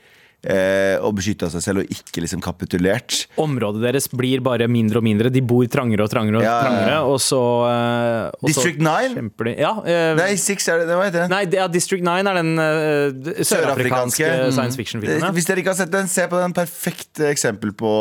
[1.02, 3.24] og beskytta seg selv og ikke liksom kapitulert.
[3.42, 5.32] Området deres blir bare mindre og mindre.
[5.34, 6.62] De bor trangere og trangere, og Ja, ja, ja.
[6.68, 9.16] trangere og så, eh, og District 9?
[9.18, 9.72] de Ja.
[9.82, 11.34] uh, Nei, Six er det, hva heter den?
[11.34, 15.32] Nei, ja, District 9 er den uh, sørafrikanske science fiction-filmen.
[15.34, 16.54] Hvis dere ikke har sett den, se på den.
[16.54, 17.92] Perfekt eksempel på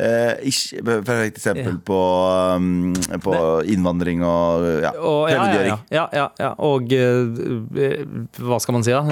[0.00, 2.00] eh, ikke, perfekt eksempel på,
[2.56, 3.34] um, på
[3.72, 5.46] innvandring og ja, Og, ja,
[5.90, 6.52] ja, ja, ja.
[6.58, 8.00] Og uh,
[8.40, 9.04] hva skal man si, da?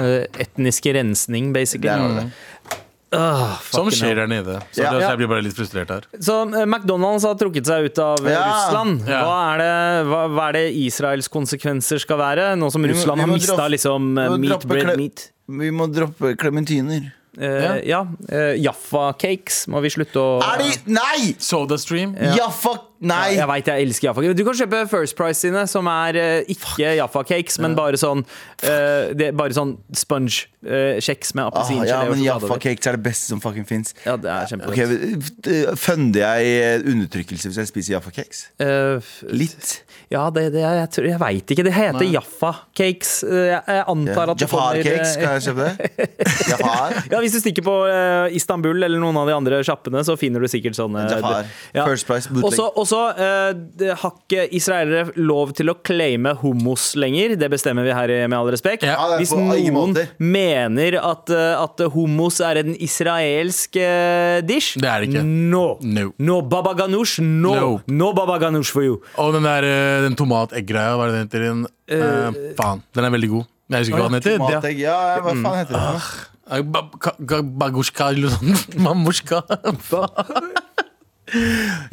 [0.46, 1.92] Etnisk rensning, basically.
[1.92, 2.80] Det det.
[3.14, 4.56] Uh, Som skjer der nede.
[4.74, 4.90] Så Ja.
[4.90, 6.06] det, så jeg blir bare litt frustrert her.
[6.18, 8.42] Så eh, McDonald's har trukket seg ut av eh, Ja.
[8.48, 9.04] Russland.
[9.06, 12.48] Hva, er det, hva, hva er det Israels konsekvenser skal være?
[12.58, 15.28] Nå som Russland har mista liksom meat, bread, meat.
[15.46, 17.12] Vi må droppe klementiner.
[17.38, 18.04] Eh, ja.
[18.28, 21.34] eh, Jaffa cakes må vi slutte å Er de Nei!
[21.42, 22.14] Soda Stream.
[22.36, 22.76] Jaffa
[23.08, 23.34] Nei!
[23.36, 24.38] Jeg veit jeg elsker Jaffa Cakes.
[24.40, 28.24] Du kan kjøpe First Price sine, som er eh, ikke Jaffa Cakes, men bare sånn
[28.64, 33.02] eh, det Bare sånn sponge-kjeks med Ah, appelsingelé ja, og men sjokolade Jaffa-cakes er det
[33.04, 33.94] beste som fucking fins.
[34.06, 34.72] Ja, det er kjempegodt.
[34.74, 38.46] Okay, Funder jeg undertrykkelse hvis jeg spiser Jaffa cakes?
[38.62, 39.74] Eh, f- Litt.
[40.12, 41.64] Ja, det, det jeg, tror- jeg veit ikke.
[41.66, 43.12] Det heter Jaffa Cakes.
[43.24, 46.08] Eh, Jeg, jeg antar at det kommer cakes, eh, kan jeg kjøpe det?
[46.52, 46.96] Jafar?
[47.12, 50.40] Ja, Hvis du stikker på eh, Istanbul eller noen av de andre sjappene, så finner
[50.44, 51.48] du sikkert sånne Jafar.
[51.74, 51.86] Ja.
[51.88, 52.56] First price bootleg.
[52.94, 57.34] Også eh, har ikke israelere lov til å claime hummus lenger.
[57.40, 58.82] Det bestemmer vi her i Med all respekt.
[58.86, 58.94] Ja.
[58.96, 60.08] Det er Hvis på ingen noen måter.
[60.18, 65.24] mener at, eh, at hummus er en israelsk eh, dish Det er det ikke.
[65.24, 65.64] No.
[65.82, 66.12] No.
[66.18, 67.18] no baba ganoush.
[67.20, 67.54] No.
[67.54, 67.70] No.
[67.88, 69.00] no baba ganoush for you.
[69.18, 71.48] Og den der eh, den tomategg-greia, hva er det den heter?
[71.50, 73.50] Den, eh, faen, den er veldig god.
[73.70, 74.38] Jeg husker ikke hva den heter.
[74.44, 75.82] Mategg, ja, ja, hva faen heter det?
[75.82, 76.30] for noe?
[76.44, 78.74] Eh, ba- ka- ka- Bagushka eller noe sånt.
[78.84, 79.38] Mamushka.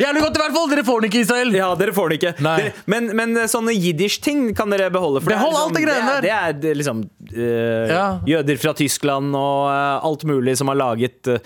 [0.01, 0.69] Jævlig godt i hvert fall!
[0.71, 1.55] Dere får den ikke, Israel.
[1.57, 2.33] Ja, dere får det ikke.
[2.41, 5.23] Dere, men, men sånne jiddish-ting kan dere beholde.
[5.23, 8.05] For Behold det er alt det greiene det er, det er liksom uh, Ja.
[8.29, 11.39] Jøder fra Tyskland og uh, alt mulig som har laget uh,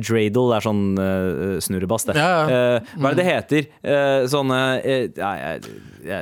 [0.00, 2.16] Dreidel er sånn uh, snurrebass, det.
[2.18, 2.60] Ja, ja.
[2.80, 3.68] Eh, hva er det det heter?
[3.82, 5.68] Eh, sånne eh,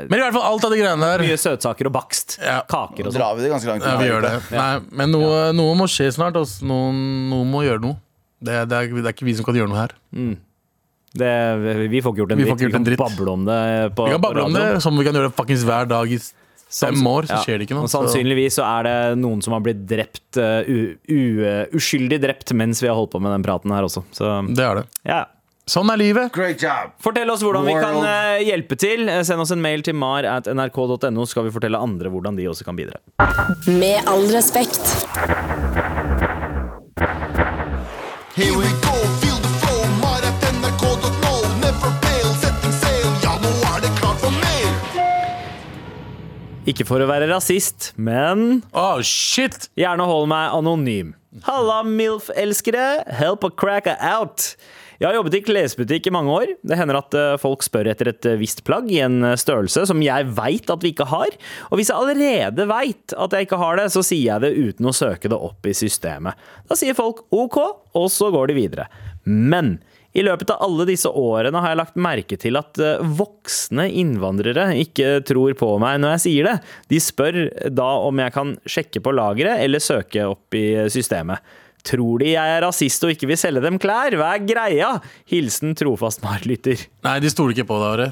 [0.09, 1.25] Men i hvert fall alt av de greiene der.
[1.27, 2.39] Mye søtsaker og bakst.
[2.43, 2.61] Ja.
[2.69, 3.21] Kaker og sånn.
[3.21, 3.87] drar vi det ganske langt.
[3.87, 4.35] Ja, vi gjør det.
[4.55, 4.69] Nei,
[5.01, 6.39] men noe, noe må skje snart.
[6.67, 7.99] Noen, noen må gjøre noe.
[8.39, 9.97] Det, det, er, det er ikke vi som kan gjøre noe her.
[11.19, 11.31] Det,
[11.91, 12.55] vi får ikke gjort en Vi dritt.
[12.57, 12.99] ikke gjort en Vi dritt.
[13.03, 13.61] kan bable om det
[13.99, 16.19] på Vi kan bable om det som vi kan gjøre fuckings hver dag i
[16.69, 17.43] fem år, så Ja.
[17.47, 17.87] skjer det ikke noe.
[17.89, 21.21] Og sannsynligvis så er det noen som har blitt drept uh, u, u,
[21.79, 24.05] uskyldig drept mens vi har holdt på med den praten her også.
[24.13, 24.87] Så det er det.
[25.09, 25.25] ja.
[25.69, 26.31] Sånn er livet.
[26.33, 26.95] Great job!
[27.05, 28.07] Fortell oss hvordan vi kan World.
[28.09, 29.03] eh, hjelpe til.
[29.23, 32.65] Send oss en mail til mar at nrk.no, skal vi fortelle andre hvordan de også
[32.65, 32.97] kan bidra.
[33.69, 34.81] Med all respekt.
[38.39, 38.88] Here we go,
[46.69, 49.71] Ikke for å være rasist, men Oh, shit!
[49.79, 51.15] gjerne hold meg anonym.
[51.47, 53.07] Halla, MILF-elskere.
[53.19, 54.53] Help a cracker out.
[54.99, 56.53] Jeg har jobbet i klesbutikk i mange år.
[56.67, 59.85] Det hender at eh, folk spør etter et eh, visst plagg i en eh, størrelse
[59.87, 61.37] som jeg veit at vi ikke har.
[61.71, 64.91] Og hvis jeg allerede veit at jeg ikke har det, så sier jeg det uten
[64.91, 66.35] å søke det opp i systemet.
[66.67, 67.61] Da sier folk OK,
[67.95, 68.89] og så går de videre.
[69.25, 69.77] Men
[70.19, 74.71] i løpet av alle disse årene har jeg lagt merke til at eh, voksne innvandrere
[74.83, 76.57] ikke tror på meg når jeg sier det.
[76.91, 81.43] De spør da om jeg kan sjekke på lageret eller søke opp i systemet.
[81.87, 84.17] Tror de jeg er rasist og ikke vil selge dem klær?
[84.19, 84.91] Hva er greia?
[85.31, 86.83] Hilsen trofast marlytter.
[87.07, 88.09] Nei, de stoler ikke på deg, Are.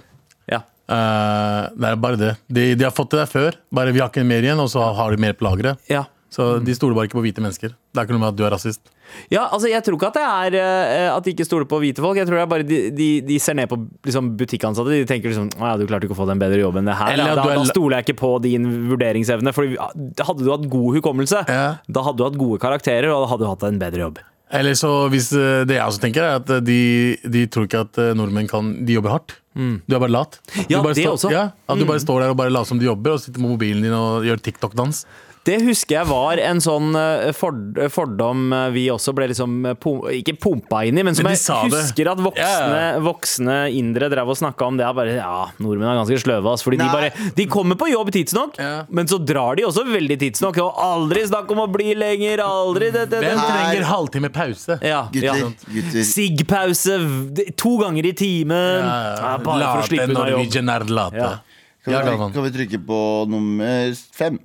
[0.53, 0.63] Ja.
[0.87, 2.33] Uh, det er bare det.
[2.47, 3.59] De, de har fått det der før.
[3.75, 5.83] Bare vi har ikke mer igjen, og så har de mer på lageret.
[5.91, 6.07] Ja.
[6.33, 7.75] Så de stoler bare ikke på hvite mennesker.
[7.75, 8.87] Det er ikke noe med at du er rasist.
[9.33, 12.03] Ja, altså Jeg tror ikke at det er eh, at de ikke stoler på hvite
[12.05, 12.19] folk.
[12.21, 14.93] Jeg tror det er bare de, de, de ser ned på liksom, butikkansatte.
[14.93, 16.91] De tenker liksom Å ja, du klarte ikke å få deg en bedre jobb enn
[16.91, 17.13] det her.
[17.17, 19.55] Eller da, er- da stoler jeg ikke på din vurderingsevne.
[19.57, 21.67] For hadde du hatt god hukommelse, Ja.
[21.89, 24.23] da hadde du hatt gode karakterer, og da hadde du hatt en bedre jobb.
[24.55, 26.81] Eller så hvis eh, Det jeg også tenker, er at eh, de,
[27.27, 29.35] de tror ikke at nordmenn kan De jobber hardt.
[29.57, 30.37] Du er bare lat.
[30.69, 31.31] Ja, du bare det stå, også.
[31.33, 33.55] Ja, at du bare står der og bare later som du jobber, og sitter med
[33.57, 35.01] mobilen din og gjør TikTok-dans.
[35.47, 37.31] Det husker jeg var en sånn eh,
[37.93, 41.71] fordom eh, vi også ble liksom eh, Ikke pumpa inn i, men som Men jeg
[41.71, 42.99] husker at voksne, yeah.
[43.05, 44.87] voksne indere drev og snakka om det.
[44.89, 46.65] er Bare, ja, nordmenn er ganske sløve, ass.
[46.67, 48.85] Fordi de bare De kommer på jobb tidsnok, Ja.
[48.91, 50.59] men så drar de også veldig tidsnok.
[50.65, 53.31] Og aldri snakk om å bli lenger, aldri det, det, det.
[53.31, 54.79] Hvem Her- trenger halvtime pause?
[54.83, 55.51] Ja, Gutter, ja.
[55.77, 56.07] gutter.
[56.11, 56.99] Sigg-pause
[57.57, 58.83] to ganger i timen.
[58.83, 60.91] Ja, bare for å slippe unna jobb.
[60.97, 61.31] Late.
[61.87, 62.99] Kan, vi, kan vi trykke på
[63.31, 64.41] nummer fem?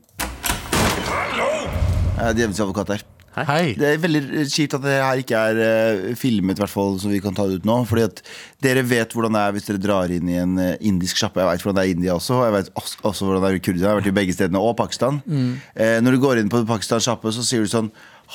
[2.21, 3.03] Ja, Djevelens advokat her.
[3.31, 3.71] Hei.
[3.79, 7.07] Det er veldig kjipt at det her ikke er uh, filmet, i hvert fall, så
[7.07, 7.77] vi kan ta det ut nå.
[7.88, 8.19] Fordi at
[8.63, 11.39] dere vet hvordan det er hvis dere drar inn i en uh, indisk sjappe.
[11.39, 13.51] Jeg vet hvordan det er i India også, og jeg vet også, også hvordan det
[13.51, 13.88] er i Kurdistan.
[13.88, 15.21] Jeg har vært i begge stedene, og Pakistan.
[15.31, 17.89] Eh, når du går inn på Pakistan sjappe, så sier du sånn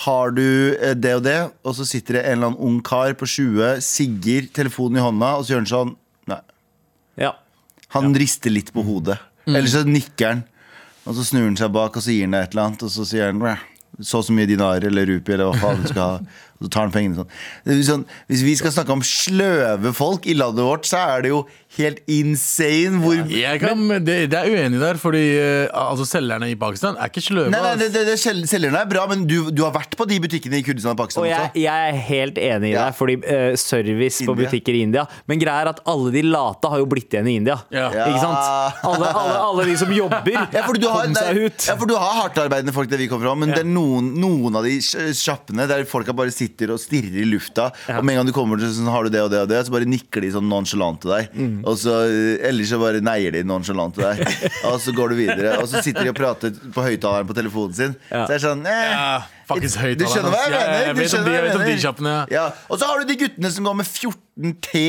[0.07, 0.43] har du
[0.75, 1.37] eh, det og det?
[1.65, 5.31] Og så sitter det en eller annen ung kar på 20, sigger, telefonen i hånda,
[5.37, 5.95] og så gjør han sånn
[6.33, 6.41] Nei.
[7.21, 7.37] Ja.
[7.95, 9.21] Han rister litt på hodet.
[9.47, 10.45] Eller så nikker han.
[11.07, 12.91] Og så snur han seg bak og så gir han deg et eller annet, og
[12.91, 13.55] så sier han «Bæ,
[14.01, 16.41] så og så mye dinarer eller rupi eller hva faen du skal ha.
[16.57, 17.83] Og så tar han pengene sånn.
[17.85, 18.05] Sånn.
[18.31, 21.43] Hvis vi skal snakke om sløve folk i landet vårt, så er det jo
[21.77, 26.57] helt insane hvor Jeg kan, det, det er uenig der, fordi eh, altså, selgerne i
[26.57, 27.51] Pakistan er ikke sløve.
[27.53, 28.15] Nei, nei, det, det, det,
[28.49, 31.27] Selgerne er bra, men du, du har vært på de butikkene i Kurdistan og Pakistan
[31.27, 31.61] Og jeg, også.
[31.67, 32.87] jeg er helt enig i Ja.
[32.89, 36.71] deg, fordi uh, service på butikker i India Men greia er at alle de late
[36.73, 37.59] har jo blitt igjen i India.
[37.75, 37.91] Ja.
[37.93, 38.81] Ikke sant?
[38.87, 41.69] Alle, alle, alle de som jobber, Ja, har, kom seg ut.
[41.69, 43.61] ja, for du har hardtarbeidende folk der vi kommer fra, men Ja.
[43.61, 47.27] det er noen, noen av de sj- sjappene der folka bare sitter og stirrer i
[47.29, 47.99] lufta, Ja.
[47.99, 49.67] og med en gang du kommer til sånn, har du det og det og det,
[49.67, 51.29] så bare nikker de sånn nonchalant til deg.
[51.35, 51.65] Mm.
[51.67, 54.25] Og så, eh, ellers så bare neier de nonchalant til deg.
[54.71, 55.59] og så går du videre.
[55.61, 57.97] Og så sitter de og prater på høyttaleren på telefonen sin.
[58.11, 58.25] Ja.
[58.25, 59.99] Så det er sånn eh, Ja, faktisk høyt.
[59.99, 60.87] Du skjønner hva jeg mener?
[60.87, 62.15] jeg vet om de, jeg vet om de kjappene.
[62.31, 62.37] Ja.
[62.37, 64.23] Ja, Og så har du de guttene som går med 14
[64.61, 64.81] T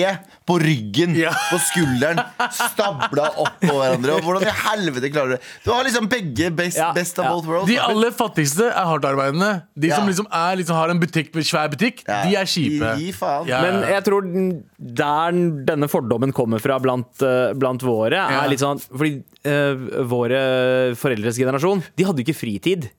[0.47, 1.31] på ryggen, Ja.
[1.47, 2.19] på skulderen,
[2.51, 4.17] stabla oppå hverandre.
[4.17, 5.41] Og hvordan i helvete klarer du det?
[5.63, 7.31] Du har liksom begge best, Ja, best of ja.
[7.31, 7.69] both worlds.
[7.71, 9.51] De aller fattigste er hardtarbeidende.
[9.79, 12.23] De som liksom, er, liksom har en butikk, svær butikk, Ja.
[12.27, 12.91] de er kjipe.
[13.47, 14.27] Men jeg tror
[14.77, 15.31] der
[15.71, 18.43] denne fordommen kommer fra blant, eh, blant våre, Ja.
[18.43, 22.89] er litt sånn Fordi eh, våre foreldres generasjon, de hadde jo ikke fritid.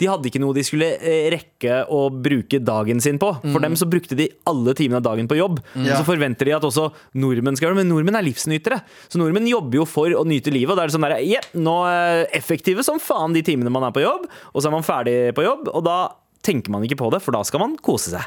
[0.00, 3.30] De hadde ikke noe de skulle eh, rekke å bruke dagen sin på.
[3.44, 5.60] For dem så brukte de alle timene av dagen på jobb.
[5.76, 6.00] Ja.
[6.00, 7.82] Så forventer de at også nordmenn skal gjøre det.
[7.84, 8.82] Men nordmenn er livsnytere.
[9.12, 10.74] Så nordmenn jobber jo for å nyte livet.
[10.74, 13.86] Og da er det sånn der, yeah, nå er effektive som faen de timene man
[13.88, 15.98] er på jobb, og så er man ferdig på jobb, og da
[16.42, 18.26] tenker man ikke på det, for da skal man kose seg.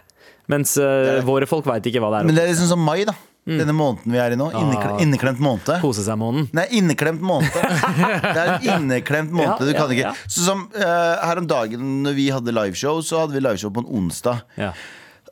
[0.52, 2.30] Mens uh, våre folk veit ikke hva det er.
[2.30, 3.16] Men det er liksom som mai, da.
[3.46, 4.48] Denne måneden vi er i nå.
[4.58, 5.68] Innekle, inneklemt måned.
[5.84, 6.48] kose seg-måneden.
[6.58, 7.54] Nei, inneklemt måned.
[8.26, 9.62] Det er en inneklemt måned.
[9.62, 10.10] Ja, Du kan ja, ikke.
[10.10, 10.14] ja.
[10.26, 13.84] Så som uh, Her om dagen når vi hadde liveshow, så hadde vi liveshow på
[13.86, 14.42] en onsdag.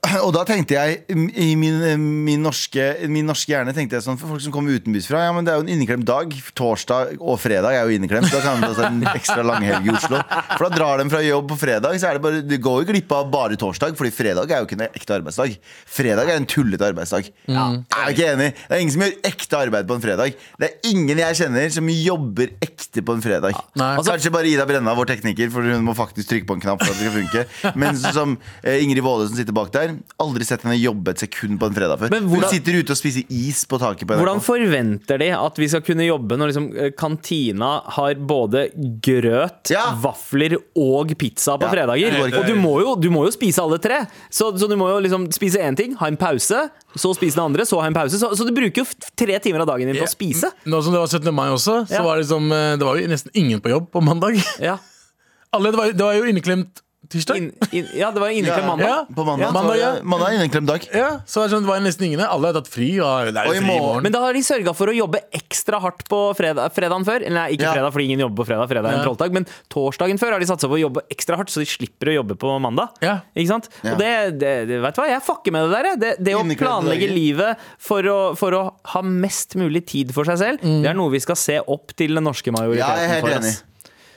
[0.03, 0.19] Ja.
[0.23, 1.77] Og da tenkte jeg i min,
[2.25, 5.31] min, norske, min norske hjerne tenkte jeg sånn For folk som kommer utenbys fra Ja,
[5.35, 6.33] men det er jo en inneklemt dag.
[6.59, 8.27] Torsdag og fredag er jo inneklemt.
[8.33, 10.19] Da kan det ta en ekstra langhelg i Oslo.
[10.57, 11.95] For da drar de fra jobb på fredag.
[12.01, 14.67] Så er det bare Du går jo glipp av bare torsdag, Fordi fredag er jo
[14.69, 15.55] ikke en ekte arbeidsdag.
[15.97, 17.31] Fredag er en tullete arbeidsdag.
[17.47, 18.49] Jeg er ikke enig.
[18.59, 20.37] Det er ingen som gjør ekte arbeid på en fredag.
[20.59, 23.57] Det er ingen jeg kjenner som jobber ekte på en fredag.
[23.79, 26.83] Altså, Kanskje bare Ida Brenna, vår tekniker, for hun må faktisk trykke på en knapp
[26.83, 27.73] for at det skal funke.
[27.79, 31.59] Men som eh, Ingrid Våle som sitter bak der, aldri sett henne jobbe et sekund
[31.59, 32.09] på en fredag før.
[32.13, 34.21] Men hvordan- Hun sitter ute og spiser is på taket på NRK.
[34.23, 38.69] Hvordan forventer de at vi skal kunne jobbe når liksom, eh, kantina har både
[39.01, 39.93] grøt, Ja.
[39.95, 42.39] vafler og pizza på Ja, fredager?
[42.39, 44.05] Og du må, jo, du må jo spise alle tre.
[44.29, 47.45] Så, så du må jo liksom spise én ting, ha en pause, så spise den
[47.45, 48.19] andre, så ha en pause.
[48.19, 50.51] Så, så du bruker jo tre timer av dagen din på å spise.
[50.65, 51.33] Nå som det var 17.
[51.33, 52.03] mai også, så Ja.
[52.03, 54.37] var det, liksom, eh, det var jo nesten ingen på jobb på mandag.
[54.59, 54.77] Ja,
[55.53, 57.37] Alle, det, var, det var jo inneklemt tirsdag.
[57.37, 58.87] In, in, ja det var inneklemt mandag.
[58.87, 58.99] Ja.
[59.15, 59.49] På mandag, Ja.
[59.49, 59.89] så Mandag, var ja.
[60.03, 60.85] mandag er inneklemt dag.
[60.93, 62.21] Ja, så det, er sånn, det var nesten ingen.
[62.23, 64.03] Alle har tatt fri, og det er Og i fri i morgen-.
[64.07, 67.25] Men da har de sørga for å jobbe ekstra hardt på fredag, fredagen før.
[67.29, 67.73] Nei, ikke Ja.
[67.75, 68.69] fredag, fordi ingen jobber på fredag.
[68.71, 69.31] Fredag er en trolldag.
[69.33, 72.15] Men torsdagen før har de satsa på å jobbe ekstra hardt, så de slipper å
[72.23, 72.89] jobbe på mandag.
[73.01, 73.19] Ja.
[73.35, 73.69] Ikke sant?
[73.83, 73.93] Ja.
[73.93, 75.95] Og det, det, det, vet du hva, jeg fucker med det der.
[76.05, 77.13] Det, det å planlegge dager.
[77.13, 78.63] livet for å, for å
[78.95, 82.15] ha mest mulig tid for seg selv, det er noe vi skal se opp til
[82.15, 83.37] den norske majoriteten Ja, jeg er helt for.
[83.41, 83.53] enig.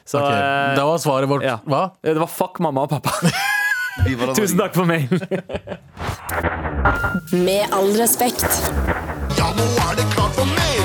[0.07, 1.59] Så Ok, eh, Da var svaret vårt ja.
[1.66, 1.90] hva?
[2.03, 3.11] Det var fuck mamma og pappa.
[4.37, 5.09] Tusen takk for mail.
[7.33, 8.45] Med all respekt.
[9.38, 10.85] Ja, nå er det klart for mail!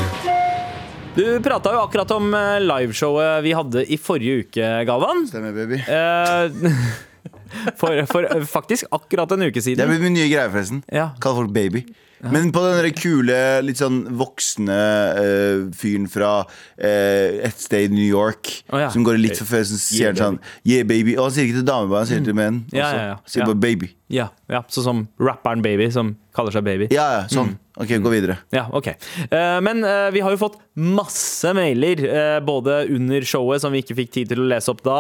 [1.11, 5.25] Du prata jo akkurat om eh, liveshowet vi hadde i forrige uke, Galvan.
[5.27, 5.81] Stemmer, baby.
[5.83, 6.71] Eh,
[7.81, 9.83] for, for eh, faktisk akkurat en uke siden.
[9.83, 10.85] Det er blir min nye greie, forresten.
[10.87, 11.09] Ja.
[11.21, 11.83] Kaller folk baby.
[12.29, 14.77] Men på den kule, litt sånn voksne
[15.17, 18.91] uh, fyren fra uh, et sted i New York oh, ja.
[18.93, 21.15] som går litt for før, så sier han sånn Yeah, baby.
[21.17, 22.61] Og han sier ikke til damer, han sier til menn.
[22.67, 22.75] Mm.
[22.77, 22.99] Ja, også.
[22.99, 23.17] ja, ja.
[23.33, 23.89] Sier bare baby.
[24.11, 26.89] Ja, ja, Sånn som rapperen Baby, som kaller seg Baby.
[26.93, 27.55] Ja, ja, sånn.
[27.79, 28.35] Ok, gå videre.
[28.53, 28.89] Ja, ok.
[28.91, 29.79] Eh, men
[30.11, 32.03] vi har jo fått masse mailer,
[32.43, 34.99] både under showet, som vi ikke fikk tid til å lese opp da,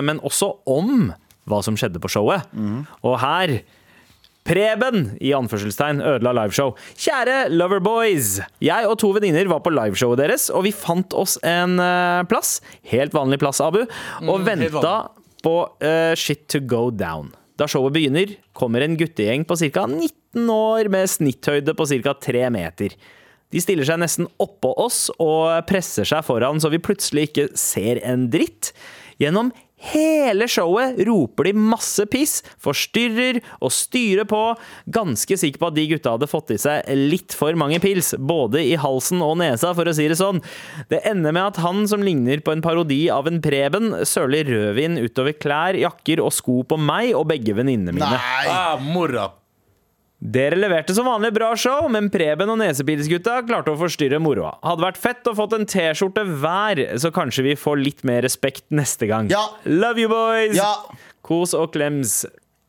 [0.00, 1.10] men også om
[1.46, 2.48] hva som skjedde på showet.
[3.04, 3.58] Og her
[4.46, 6.76] Preben i anførselstegn ødela liveshow.
[6.94, 8.36] Kjære Loverboys!
[8.62, 12.60] Jeg og to venninner var på liveshowet deres, og vi fant oss en eh, plass.
[12.92, 13.82] Helt vanlig plass, Abu.
[14.22, 14.94] Og mm, venta
[15.42, 17.32] på uh, shit to go down.
[17.58, 19.86] Da showet begynner, kommer en guttegjeng på ca.
[19.90, 22.14] 19 år med snitthøyde på ca.
[22.28, 22.94] 3 meter.
[23.54, 28.02] De stiller seg nesten oppå oss og presser seg foran så vi plutselig ikke ser
[28.06, 28.72] en dritt.
[29.22, 34.42] Gjennom hele showet roper de masse piss, forstyrrer og styrer på.
[34.92, 38.64] Ganske sikker på at de gutta hadde fått i seg litt for mange pils, både
[38.64, 40.42] i halsen og nesa, for å si det sånn.
[40.92, 44.98] Det ender med at han som ligner på en parodi av en Preben, søler rødvin
[44.98, 48.14] utover klær, jakker og sko på meg og begge venninnene mine.
[48.16, 48.46] Nei!
[48.50, 49.42] Ah.
[50.16, 54.54] Dere leverte som vanlig bra show, men Preben og Nesepilsgutta klarte å forstyrre moroa.
[54.64, 58.64] Hadde vært fett å fått en T-skjorte hver, så kanskje vi får litt mer respekt
[58.72, 59.28] neste gang.
[59.32, 59.44] Ja.
[59.68, 60.56] Love you, boys!
[60.56, 60.72] Ja.
[61.26, 62.22] Kos og klems.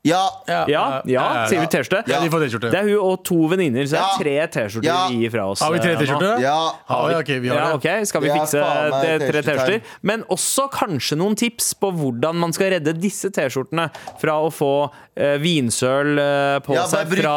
[0.05, 0.21] Ja!
[0.47, 2.03] Ja, ja, sier vi T-skjorte?
[2.07, 2.69] Ja, de får T-skjorte.
[2.71, 4.99] Det er hun og to venninner, så det er tre T-skjorter Ja.
[5.11, 5.63] vi gir fra oss.
[5.65, 5.99] Har vi tre eh.
[5.99, 6.39] T-skjorter?
[6.43, 6.59] Ja!
[6.87, 7.15] Har vi?
[7.15, 7.79] Ok, vi har Ja, det.
[7.81, 8.61] ok, Skal vi fikse
[9.01, 9.81] det- tre T-skjorter.
[10.01, 13.89] Men også kanskje noen tips på hvordan man skal redde disse T-skjortene
[14.21, 17.35] fra å få uh, vinsøl uh, på ja seg fra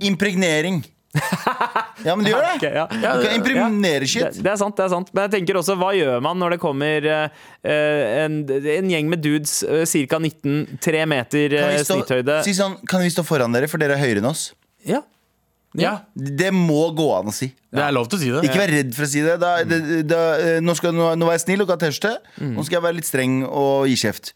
[0.00, 0.84] impregnering.
[2.06, 2.52] Ja, men det gjør det.
[2.56, 2.86] Okay, ja.
[2.88, 4.38] Du kan impregnere Det, shit.
[4.40, 5.10] det er sant, det er sant.
[5.12, 9.10] Men jeg tenker også, hva gjør man når det kommer eh, eh, en, en gjeng
[9.12, 10.20] med dudes, uh, ca.
[10.22, 12.40] 19, 3 meter Kan uh, vi, stå, snitthøyde?
[12.46, 14.50] si sånn, kan vi stå foran dere, for dere er høyere enn oss?
[14.86, 15.02] Ja.
[15.78, 17.52] Ja, Det må gå an å si.
[17.70, 18.40] det er lov til å si det.
[18.48, 19.36] Ikke vær redd for å si det.
[19.38, 22.16] Da, det, da eh, nå, skal, nå, nå var jeg snill og ga T-skjorte.
[22.40, 22.56] Mm.
[22.56, 24.32] Nå skal jeg være litt streng og gi kjeft.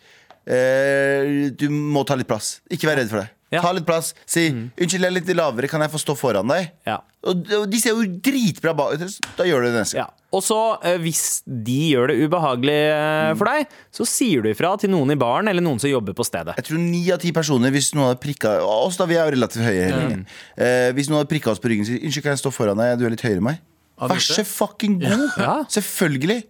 [0.47, 2.61] Eh, du må ta litt plass.
[2.71, 3.33] Ikke vær redd for det.
[3.55, 3.63] Ja.
[3.63, 3.67] Mm.
[3.67, 4.13] Ta litt plass.
[4.27, 7.01] Si 'unnskyld, jeg er litt lavere, kan jeg få stå foran deg?' Ja.
[7.25, 8.99] Og, og de ser jo dritbra bak
[9.39, 10.11] Da gjør du det neste gang.
[10.11, 10.21] Ja.
[10.35, 13.39] Og så, eh, hvis de gjør det ubehagelig eh, Mm.
[13.39, 16.27] for deg, så sier du ifra til noen i baren eller noen som jobber på
[16.27, 16.57] stedet.
[16.59, 19.37] Jeg tror ni av ti personer, hvis noen hadde prikka oss, da vi er jo
[19.39, 20.27] relativt høye mm.
[20.59, 22.77] Eh, hvis noen hadde prikka oss på ryggen og sagt 'unnskyld, kan jeg stå foran
[22.77, 23.61] deg, du er litt høyere enn meg',
[23.99, 25.31] vær så fucking god!
[25.39, 25.65] Ja.
[25.71, 26.43] Selvfølgelig.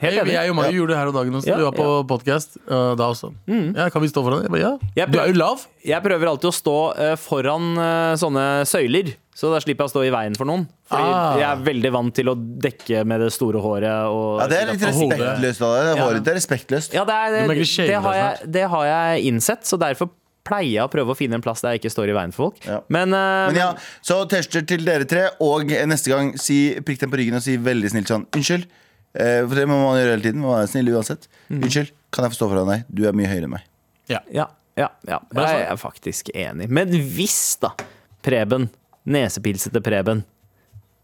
[0.00, 0.32] Helt enig.
[0.32, 1.50] jeg og Mario gjorde det her om dagen også.
[1.50, 3.32] Ja, vi var på podcast uh, da også.
[3.46, 4.50] Ja, kan vi stå foran det?
[4.52, 4.92] Bare, ja.
[4.96, 5.64] Jeg Du er jo lav.
[5.84, 9.94] Jeg prøver alltid å stå uh, foran uh, sånne søyler, så da slipper jeg å
[9.94, 10.64] stå i veien for noen.
[10.90, 11.36] Fordi Ah.
[11.38, 14.08] jeg er veldig vant til å dekke med det store håret.
[14.10, 15.92] Og Ja, Det er litt respektløst Håret deg.
[15.92, 16.04] Det Ja.
[16.06, 16.94] håret ditt er respektløst.
[16.96, 20.10] Ja, det, er, Du det, det, har jeg, det har jeg innsett, så derfor
[20.44, 22.48] pleier jeg å prøve å finne en plass der jeg ikke står i veien for
[22.50, 22.64] folk.
[22.66, 22.80] Ja.
[22.88, 23.70] Men, uh, Men ja,
[24.02, 27.56] Så T-skjorter til dere tre, og neste gang si, prikk dem på ryggen og si
[27.60, 28.64] veldig snilt sånn Unnskyld.
[29.14, 30.40] Eh, for det må man gjøre hele tiden.
[30.44, 31.26] Man er snill uansett.
[31.50, 31.62] Mm.
[31.64, 32.84] Unnskyld, kan jeg få stå foran deg?
[32.94, 33.64] Du er mye høyere enn meg.
[34.10, 34.46] ja, ja,
[34.78, 35.18] ja, ja.
[35.34, 36.68] jeg er faktisk enig.
[36.70, 37.72] Men hvis da
[38.22, 38.68] Preben,
[39.06, 40.24] nesepilsete Preben,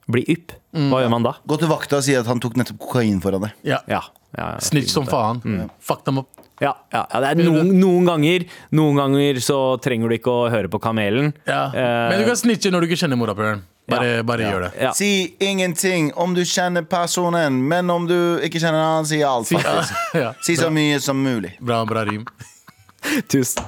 [0.07, 0.91] blir ypp, Mm.
[0.93, 1.31] hva gjør man da?
[1.49, 3.53] Gå til vakta og si at han tok nettopp kokain foran deg.
[3.65, 3.79] Ja.
[3.89, 4.03] Ja,
[4.37, 5.41] ja, Snitch som faen.
[5.43, 5.71] Mm.
[5.81, 6.29] Fuck dem opp.
[6.61, 8.45] Ja, ja, ja det er noen, noen ganger
[8.77, 11.33] Noen ganger så trenger du ikke å høre på kamelen.
[11.49, 11.67] Ja.
[11.73, 13.65] Eh, Men du kan snitche når du ikke kjenner morapuleren.
[13.89, 14.23] Bare, Ja.
[14.27, 14.71] bare gjør det.
[14.83, 14.93] Ja.
[14.99, 19.47] Si ingenting om du kjenner personen, men om du ikke kjenner han, si alt.
[19.49, 20.33] faktisk Ja.
[20.43, 21.53] Si så mye som mulig.
[21.61, 22.27] Bra, bra rim.
[23.31, 23.63] Tusen.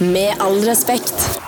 [0.00, 1.40] Med all respekt.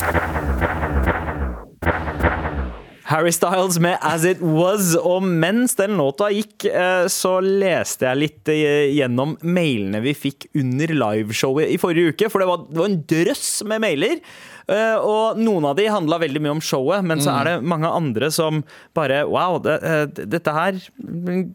[3.07, 4.97] Harry Styles med As It Was.
[4.99, 10.49] Og mens den låta gikk, eh, så leste jeg litt eh, gjennom mailene vi fikk
[10.59, 12.31] under liveshowet i forrige uke.
[12.33, 14.19] For det var, det var en drøss med mailer.
[14.73, 17.91] Eh, Og noen av de handla veldig mye om showet, men så er det mange
[17.91, 18.65] andre som
[18.97, 21.47] bare Wow, det, eh, dette her mm,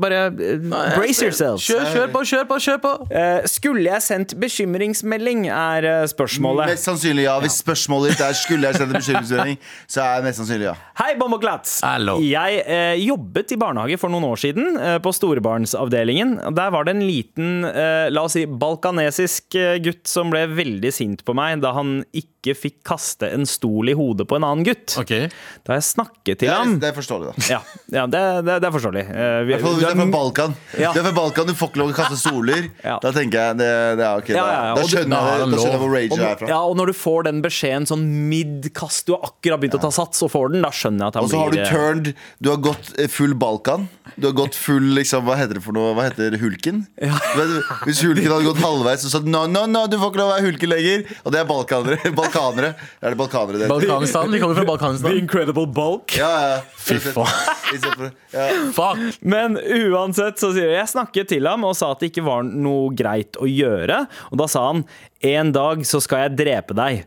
[0.00, 0.62] Bare eh,
[0.96, 1.62] brace yourselves.
[1.68, 2.92] Kjør, kjør på, kjør på, kjør på!
[3.14, 6.72] Eh, Skulle jeg sendt bekymringsmelding, er spørsmålet.
[6.72, 7.36] Mest sannsynlig ja.
[7.44, 10.74] Hvis spørsmålet ditt er skulle jeg sendt en bekymringsmelding, så er det mest sannsynlig ja.
[10.98, 11.68] Hei, Bom og Glatt!
[11.84, 12.16] Hallo.
[12.24, 16.38] Jeg eh, jobbet i barnehage for noen år siden, eh, på storebarnsavdelingen.
[16.56, 19.54] Der var det en liten, eh, la oss si, balkanesisk
[19.84, 23.88] gutt som ble veldig sint på meg da han ikke ikke fikk kaste en stol
[23.88, 24.94] i hodet på en annen gutt.
[25.00, 25.30] Okay.
[25.64, 27.44] Da jeg snakket til Det ham det er forståelig, da.
[27.48, 27.60] Ja,
[27.96, 29.04] ja det, det, det er forståelig.
[29.08, 29.16] Uh,
[29.48, 30.56] vi- I hvert du er fra Balkan.
[30.78, 30.92] Ja.
[30.92, 32.68] Du er fra Balkan, du får ikke lov å kaste stoler.
[32.84, 32.98] Ja.
[33.00, 34.28] Da tenker jeg det, det er ok.
[34.28, 34.74] Ja, Da, ja, ja.
[34.76, 36.48] da skjønner jeg, Da er skjønner jeg hvor rage jeg er fra.
[36.52, 39.90] ja, og når du får den beskjeden sånn mid-kast, du har akkurat begynt å ta
[39.94, 41.72] sats og får den, da skjønner jeg at han Og så har du blir eh,
[41.72, 42.10] turned
[42.44, 43.86] Du har gått eh, full Balkan.
[44.20, 45.94] Du har gått full liksom, Hva heter det for noe?
[45.96, 46.84] Hva heter hulken?
[47.00, 47.54] Du
[47.88, 50.34] Hvis hulken hadde gått halvveis og sagt no, no, no, du får ikke lov å
[50.36, 51.06] være hulken lenger.
[51.24, 52.12] Og det er balkanere.
[52.34, 52.74] balkanere.
[53.00, 53.68] Er det balkanere det?
[53.68, 56.16] Balkanistan, de kommer fra The Incredible Bulk.
[56.18, 56.60] Ja, ja.
[56.76, 58.10] Fy faen.
[58.34, 58.48] Ja.
[58.76, 62.26] Fuck Men uansett så sier jeg Jeg snakket til ham og sa at det ikke
[62.26, 64.04] var noe greit å gjøre.
[64.30, 64.84] Og da sa han
[65.24, 67.04] en dag så skal jeg drepe deg.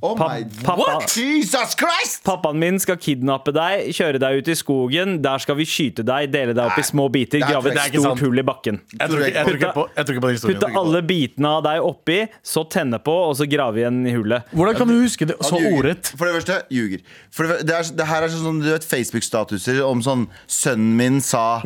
[0.00, 1.10] Oh Pa- my pappa- What?
[1.16, 2.22] Jesus Christ!
[2.22, 5.16] Pappaen min skal kidnappe deg, kjøre deg ut i skogen.
[5.24, 8.22] Der skal vi skyte deg, dele deg opp i små biter, er grave et stort
[8.22, 8.78] hull i bakken.
[8.94, 13.48] Jeg tror jeg jeg Putte alle bitene av deg oppi, så tenne på, og så
[13.50, 14.46] grave igjen i hullet.
[14.54, 16.12] Hvordan kan du huske det så ordrett?
[16.14, 17.02] For det første, ljuger.
[17.34, 21.18] For det, det, er, det her er sånn du vet Facebook-statuser om sånn Sønnen min
[21.24, 21.58] sa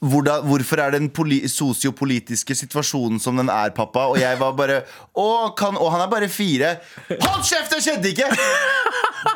[0.00, 4.06] hvordan, Hvorfor er den poli sosiopolitiske situasjonen som den er, pappa?
[4.12, 4.82] Og jeg var bare
[5.26, 6.76] Å, kan, og han er bare fire.
[7.08, 7.72] Hold kjeft!
[7.72, 8.28] Det skjedde ikke!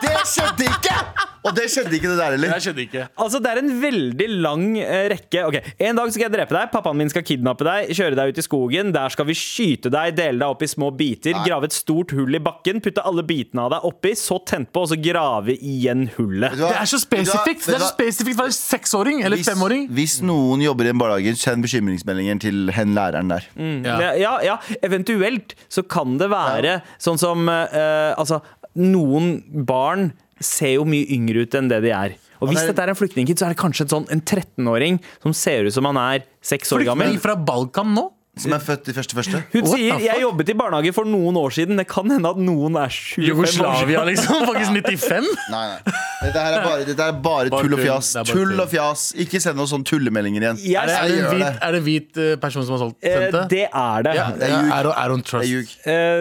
[0.04, 0.96] Det skjedde ikke!
[1.40, 2.52] Og det skjedde ikke, det der heller.
[2.82, 3.06] Ikke.
[3.16, 5.44] Altså, Det er en veldig lang eh, rekke.
[5.48, 8.40] Ok, En dag skal jeg drepe deg, pappaen min skal kidnappe deg, kjøre deg ut
[8.42, 8.92] i skogen.
[8.92, 12.36] Der skal vi skyte deg, dele deg opp i små biter, grave et stort hull
[12.36, 16.08] i bakken, putte alle bitene av deg oppi, så tent på, og så grave igjen
[16.18, 16.58] hullet.
[16.60, 17.64] Det er så spesifikt!
[17.70, 19.88] Det er så spesifikt for en seksåring eller Hvis, femåring.
[19.96, 23.48] hvis noen jobber i en barnehage, send bekymringsmeldinger til hen læreren der.
[23.56, 23.96] Ja.
[24.00, 28.40] Ja, ja, ja, eventuelt så kan det være sånn som eh, Altså,
[28.76, 30.10] noen barn
[30.40, 32.16] ser jo mye yngre ut enn det de er.
[32.40, 35.34] Og hvis dette er en flyktningkid, så er det kanskje en sånn en 13-åring som
[35.36, 37.10] ser ut som han er seks år gammel.
[37.10, 38.06] Flyktning fra Balkan nå?
[38.40, 39.42] Som er født i første første.
[39.54, 41.76] Hun What sier 'jeg jobbet i barnehage for noen år siden'.
[41.78, 44.46] Det kan hende at noen er 25 år Jugoslavia, liksom?
[44.48, 45.28] Faktisk 95?
[45.54, 45.94] Nei, nei.
[46.20, 48.14] Dette her er bare, dette er bare tull og fjas.
[48.14, 49.04] Er bare Tull og fjas.
[49.16, 50.58] Ikke send noen sånne tullemeldinger igjen.
[50.60, 50.76] Yes.
[50.76, 53.32] Er det, er det, hvit, er det hvit eh, person som har solgt Eh, sendt
[53.32, 53.44] det?
[53.50, 54.14] det er det.
[54.18, 54.68] Ja, det er.
[54.68, 55.44] I don't, Det trust.
[55.44, 55.68] er ljug.
[55.86, 56.20] Eh,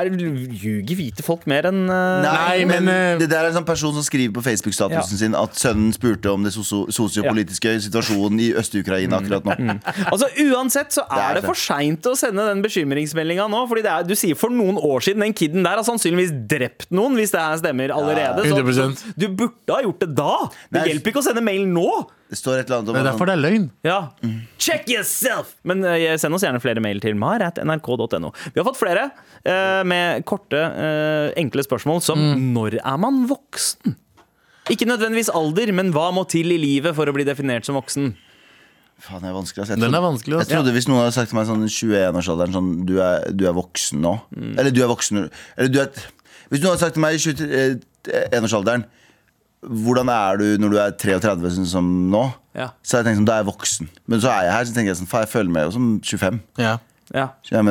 [0.00, 3.94] er hvite folk mer enn uh, Nei, men, men det der er en sånn person
[3.96, 5.20] som skriver på Facebook-statusen Ja.
[5.20, 7.82] sin at sønnen spurte om det sosiopolitiske ja.
[7.86, 9.76] situasjonen i Øst-Ukraina akkurat nå.
[10.06, 13.62] Altså Uansett så er er det for seint å sende den bekymringsmeldinga nå.
[13.70, 16.90] Fordi det er, du sier for noen år siden den kiden der har sannsynligvis drept
[16.94, 18.44] noen, hvis det her stemmer allerede.
[18.46, 19.00] Så, 100%.
[19.00, 20.36] så du burde ha gjort det da!
[20.70, 20.86] Det Nei.
[20.92, 21.90] hjelper ikke å sende mail nå!
[22.26, 23.66] Det står et eller annet om Det er derfor det er løgn.
[23.86, 23.98] Ja.
[24.58, 25.52] Check yourself!
[25.68, 28.32] Men uh, send oss gjerne flere mail til mar.nrk.no.
[28.48, 32.26] Vi har fått flere uh, med korte, uh, enkle spørsmål som
[32.56, 33.94] når er man voksen?
[34.72, 38.16] Ikke nødvendigvis alder, men hva må til i livet for å bli definert som voksen?
[38.98, 39.62] Faen, det er vanskelig.
[39.62, 39.68] ass.
[39.74, 40.32] Jeg Den er vanskelig.
[40.32, 40.54] jeg Altså.
[40.56, 44.00] trodde hvis noen hadde sagt til meg sånn 21-årsalderen sånn du er, du er voksen
[44.00, 44.14] nå.
[44.56, 45.20] Eller du er voksen
[45.56, 45.90] Eller du er
[46.50, 48.86] Hvis noen hadde sagt til meg i 21-årsalderen
[49.66, 52.20] hvordan er du når du er 33 sånn som nå?
[52.54, 52.68] Ja.
[52.86, 53.88] Så hadde jeg tenkt sånn, da er jeg voksen.
[54.06, 55.88] Men så er jeg her, så tenker jeg sånn, faen, jeg føler meg jo som
[56.06, 56.40] 25.
[56.62, 56.74] Ja.
[57.16, 57.24] Ja.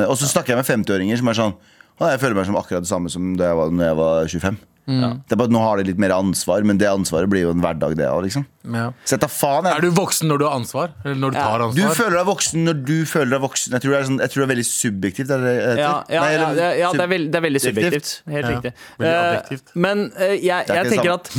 [0.04, 1.54] Og så snakker jeg med 50-åringer som er sånn
[1.96, 4.28] «Å, Jeg føler meg som akkurat det samme som da jeg var, når jeg var
[4.28, 4.58] 25.
[4.86, 7.54] Det er bare at Nå har de litt mer ansvar, men det ansvaret blir jo
[7.54, 8.26] en hverdag, det òg.
[8.28, 8.44] Liksom.
[8.74, 8.86] Ja.
[9.06, 9.66] Så jeg faen.
[9.68, 9.76] Jeg.
[9.76, 10.92] Er du voksen når du har ansvar?
[11.04, 13.76] Eller når du tar Du føler deg voksen når du føler deg voksen.
[13.76, 15.30] Jeg tror det er, sånn, jeg tror det er veldig subjektivt.
[15.36, 15.76] Er det det?
[15.80, 18.10] Ja, ja, Nei, eller- ja, ja det, er veld, det er veldig subjektivt.
[18.26, 18.72] Helt Ja, riktig.
[18.98, 21.30] veldig Eh, men uh, jeg, jeg tenker at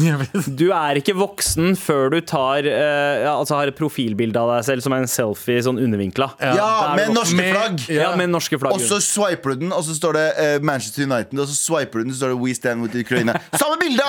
[0.60, 4.66] du er ikke voksen før du tar uh, ja, Altså har et profilbilde av deg
[4.68, 6.30] selv som er en selfie sånn undervinkla.
[6.42, 7.86] Ja, med norske Med- flagg!
[7.92, 8.74] Ja, med norske flagg.
[8.78, 10.28] Og så swiper du den, og så står det
[10.66, 13.38] Manchester United, og så swiper du den, så står det We stand with Ukraina.
[13.58, 14.04] Samme bilde!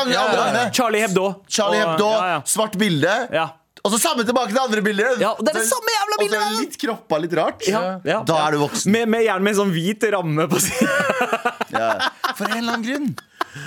[0.73, 1.27] Charlie Hebdo.
[1.49, 2.41] Charlie Og- Hebdo, Ja, ja.
[2.47, 3.07] svart bilde.
[3.34, 3.46] Ja.
[3.86, 5.12] Og så samme tilbake til andre bilder.
[5.22, 7.62] Ja, og det er det Så- samme jævla Og så er litt kroppa, litt rart.
[7.70, 8.46] Ja, ja, Da ja.
[8.48, 8.90] er du voksen.
[8.92, 10.88] Med, med, gjerne med en sånn hvit ramme på siden.
[11.78, 11.88] Ja.
[12.34, 13.09] For en eller annen grunn.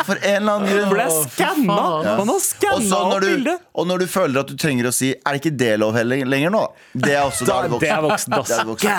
[0.08, 0.90] For en eller annen grunn.
[0.92, 1.76] Ble skanna!
[2.20, 3.62] Man har skanna opp bildet.
[3.78, 6.26] og når du føler at du trenger å si Er det ikke det lov heller
[6.26, 6.64] lenger nå?
[6.98, 8.34] Det er også da Da, er du det er voksen.
[8.36, 8.42] da.
[8.42, 8.90] Det er voksen.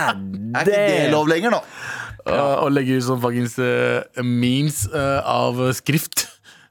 [0.55, 1.61] Er ikke det lov lenger nå?
[2.22, 6.28] Uh, og legger ut sånn fuckings uh, memes uh, av skrift.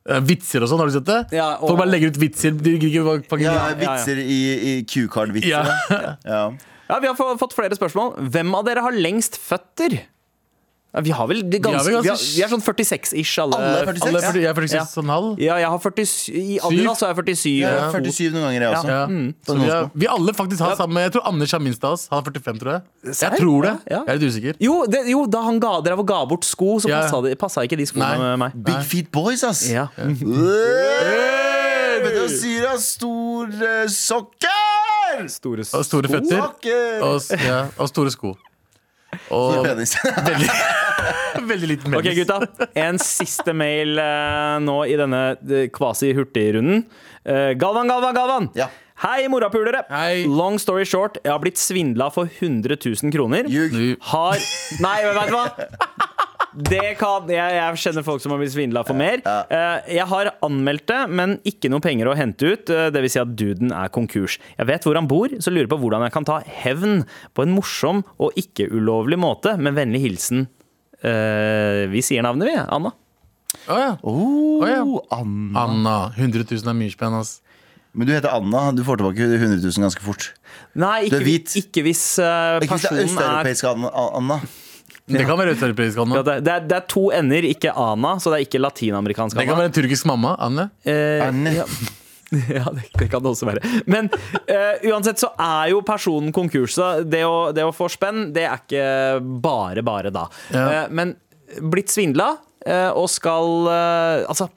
[0.09, 1.19] Uh, vitser og sånn, har du sett det?
[1.37, 2.51] Ja, og- Folk bare legger ut vitser.
[2.57, 3.75] De de, de, Ja, ja.
[3.77, 4.39] vitser i,
[4.71, 5.49] i Q-card-vitser.
[5.49, 5.63] Ja.
[6.25, 6.43] Ja.
[6.91, 8.17] Ja, Vi har fått flere spørsmål.
[8.33, 9.99] Hvem av dere har lengst føtter?
[10.91, 13.37] Ja, vi har vel det ganske, Vi har vel vi, har, vi er sånn 46-ish
[13.39, 13.55] alle.
[13.55, 14.07] Alle er 46?
[14.09, 15.01] Alle er 40, jeg er 46 Ja.
[15.01, 15.29] en halv.
[15.39, 17.53] Ja, jeg har 47, I Adidas så er jeg 47.
[17.61, 17.69] Ja.
[17.71, 18.91] er 47 noen ganger, jeg også.
[18.91, 19.05] Ja.
[19.07, 19.29] Mm.
[19.47, 22.03] Så vi, er, vi alle faktisk har samme Jeg tror Anders har minst av oss.
[22.11, 23.15] Han har 45, tror jeg.
[23.15, 23.31] Serr?
[23.31, 23.73] Jeg tror det.
[23.87, 24.01] Ja, ja.
[24.03, 24.59] Jeg er litt usikker.
[24.67, 27.01] Jo, det, jo, da han ga, dere ga bort sko, så Ja.
[27.05, 28.17] passa, det, passa ikke de skoene Nei.
[28.19, 28.51] med meg.
[28.67, 29.63] Big Feet Boys, ass.
[29.71, 29.87] Ja.
[29.95, 30.11] Hey!
[32.03, 32.75] Vet sier da?
[32.81, 35.27] Store sokker!
[35.31, 36.39] Store store føtter.
[37.03, 38.35] Og, ja, og store sko.
[39.31, 39.95] Og Penis.
[41.51, 42.39] Veldig liten Ok, gutta.
[42.77, 46.85] En siste mail eh, nå i denne eh, kvasi-hurtigrunden.
[47.23, 48.49] Eh, Galvan, Galvan, Galvan!
[48.57, 48.69] Ja.
[49.01, 49.81] Hei, morapulere!
[49.89, 50.27] Hei.
[50.29, 53.49] Long story short, jeg har blitt svindla for 100 000 kroner.
[53.49, 53.73] Ljug.
[54.11, 54.37] Har
[54.83, 55.47] Nei, vet du hva?
[56.51, 59.21] Det kan, jeg, jeg kjenner folk som har blitt svindla for mer.
[59.23, 62.71] Eh, jeg har anmeldt det, men ikke noe penger å hente ut.
[62.71, 63.13] Uh, Dvs.
[63.15, 64.35] Si at duden er konkurs.
[64.57, 67.55] Jeg vet hvor han bor, så lurer på hvordan jeg kan ta hevn på en
[67.55, 69.55] morsom og ikke ulovlig måte.
[69.61, 70.45] Med vennlig hilsen
[71.03, 72.57] eh, Vi sier navnet, vi.
[72.59, 72.91] Anna.
[73.67, 73.91] Å ja.
[74.07, 74.81] Oh, ja.
[75.15, 75.65] Anna.
[75.65, 75.95] Anna.
[76.17, 77.39] 100 000 er mye spenn, ass.
[77.91, 78.69] Men du heter Anna.
[78.75, 80.29] Du får tilbake 100 000 ganske fort.
[80.79, 81.55] Nei, Du ikke, er hvit.
[81.59, 83.91] ikke hvis uh, Ikke hvis det er personen er østeuropeisk Anna.
[84.19, 84.37] Anna.
[85.17, 86.21] Det kan være østeuropeisk ja, Anna.
[86.27, 89.47] det, det, er, det er to ender, ikke Ana, så det er ikke latinamerikansk Det
[89.49, 90.35] kan være en turkisk mamma.
[90.39, 90.69] Anne.
[90.83, 91.57] Eh, Anne.
[91.61, 91.67] ja.
[92.31, 93.59] Ja, det, det kan det også være.
[93.91, 94.07] Men
[94.47, 96.77] eh, uansett så er jo personen konkurs.
[96.77, 98.85] så Det å, det å få spenn, det er ikke
[99.43, 100.29] bare bare da.
[100.53, 100.63] Ja.
[100.63, 101.11] Eh, men
[101.59, 104.47] blitt svindla eh, og skal eh, Altså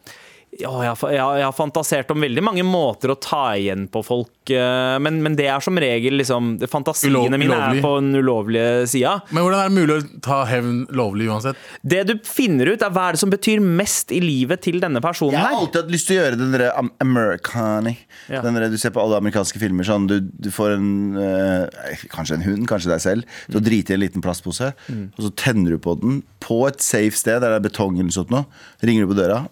[0.60, 3.86] ja, jeg, har jeg, har- jeg har fantasert om veldig mange måter å ta igjen
[3.90, 7.78] på folk, eh, men, men det er som regel liksom Fantasiene Ulov- mine ulovlig.
[7.78, 9.14] er på den ulovlige sida.
[9.34, 11.56] Men hvordan er det mulig å ta hevn lovlig uansett?
[11.82, 15.02] Det du finner ut, er hva er det som betyr mest i livet til denne
[15.04, 15.48] personen her.
[15.48, 16.70] Jeg har alltid hatt lyst til å gjøre den derre
[17.02, 17.96] Americani.
[18.30, 18.42] Ja.
[18.44, 19.86] Den der du ser på alle amerikanske filmer.
[19.86, 23.36] Sånn, du, du får en øh, Kanskje en hund, kanskje deg selv.
[23.50, 25.06] Du driter i en liten plastpose, Mm.
[25.16, 28.12] og så tenner du på den på et safe sted der det er betong eller
[28.14, 28.44] sånt noe.
[28.84, 29.42] Ringer du på døra,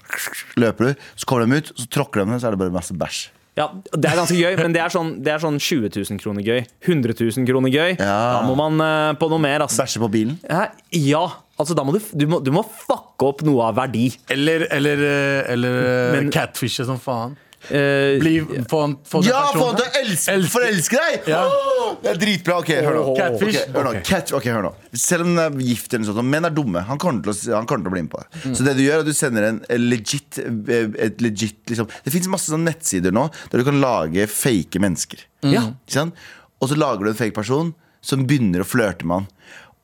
[0.60, 2.92] løper du, så kommer de ut, så tråkker de ned, så er det bare masse
[2.96, 3.22] bæsj.
[3.56, 6.40] Ja, Det er ganske gøy, men det er sånn, det er sånn 20 000 kroner
[6.46, 6.62] gøy.
[6.88, 7.90] 100 000 kroner gøy.
[8.00, 8.14] Ja.
[8.38, 9.82] Da må man eh, på noe mer, Altså.
[9.84, 10.38] Bæsje på bilen.
[10.48, 10.62] Ja,
[10.96, 11.24] Ja,
[11.60, 14.06] altså da må du, du, må, du må fucke opp noe av verdi.
[14.32, 17.36] Eller, eller, eh, eller eh, Men- catfishe som faen.
[17.70, 20.98] Eh, Bli, få, en- få den Ja, få personen- han til å elske, Elsk- forelske
[20.98, 21.28] deg!
[21.30, 21.42] Ja.
[21.46, 22.56] Åh, det er dritbra.
[22.58, 23.04] Ok, hør nå.
[23.16, 23.60] Catfish.
[23.68, 23.92] Ok, hør nå.
[23.92, 24.02] Ok.
[24.08, 24.72] Cat, ok, hør nå.
[24.98, 26.82] Selv om den er gift, eller noe sånt, menn er dumme.
[26.88, 28.42] Han kommer til å, han kommer til å bli med på det.
[28.42, 28.56] Mm.
[28.58, 31.88] Så det du gjør, er at du sender en legit, et legit liksom.
[32.04, 35.22] Det fins masse sånne nettsider nå der du kan lage fake mennesker.
[35.44, 35.52] Mm.
[35.54, 35.62] Ja.
[35.86, 36.14] Ikke sant?
[36.60, 39.28] Og så lager du en fake person som begynner å flørte med han.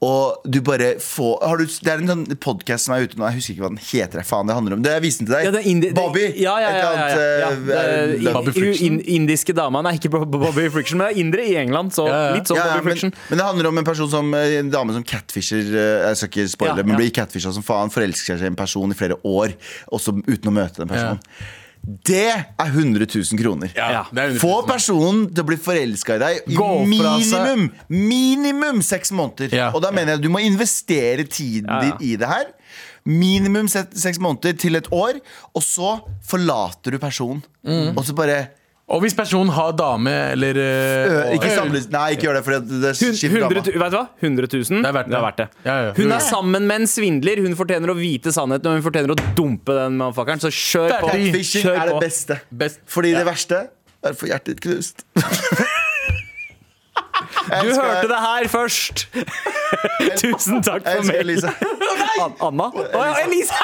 [0.00, 3.24] Og du bare får har du, Det er en sånn podkast som er ute nå,
[3.32, 4.22] jeg husker ikke hva den heter.
[4.28, 5.44] Faen, det handler om Det jeg viste den til deg.
[5.48, 6.22] ja, det er indi- Bobby.
[6.38, 7.48] Ja, ja, ja, ja, ja, ja.
[7.48, 8.86] Annet, eh, i- Bobby Friction.
[9.00, 9.82] in- indiske dama.
[9.82, 11.90] Nei, ikke Bobby Friction, men det er indre i England.
[11.98, 12.34] Så Ja, ja.
[12.36, 13.12] litt sånn Ja, ja, Bobby men, Friction.
[13.28, 16.48] men det handler om en person som En dame som catfisher eh, Jeg skal ikke
[16.48, 17.90] spoile, Ja, men blir catfisha som faen.
[17.90, 19.54] Forelsker seg i en person i flere år,
[19.92, 21.18] også uten å møte den personen.
[22.04, 23.70] Det er 100 000 kroner.
[23.76, 24.04] Ja.
[24.12, 24.40] det er 100 000.
[24.42, 26.68] Få personen til å bli forelska i deg i Gå
[26.98, 29.52] fra seg- minimum Minimum seks måneder.
[29.54, 29.70] Ja.
[29.74, 31.96] Og da mener jeg at du må investere tiden Ja, ja.
[31.98, 32.46] din i det her.
[33.08, 35.20] Minimum se- seks måneder til et år,
[35.56, 35.94] og så
[36.28, 37.42] forlater du personen.
[37.64, 37.96] Mm.
[37.96, 38.48] Og så bare
[38.88, 42.54] Og hvis personen har dame eller ø, eh, Ikke samlet, Nei, ikke gjør det, for
[42.56, 43.58] det skifter 100, dama.
[43.58, 44.04] vet du hva?
[44.24, 44.80] 100 000.
[44.80, 45.46] Det er verdt det.
[45.66, 45.90] Ja, ja.
[45.98, 47.42] Hun er sammen med en svindler.
[47.44, 50.40] Hun fortjener å vite sannheten, og hun fortjener å dumpe den mannfakkeren.
[50.40, 51.10] Så kjør på.
[51.12, 52.40] Catfishing Kjør er det beste.
[52.64, 52.80] Best.
[52.88, 55.04] Fordi det verste er å få hjertet ditt knust.
[57.48, 59.06] Du hørte det her først!
[60.20, 61.22] Tusen takk Jeg for elsker mail.
[61.24, 61.52] Elise.
[62.20, 62.66] An Anna?
[62.68, 63.56] Å ja, Elise!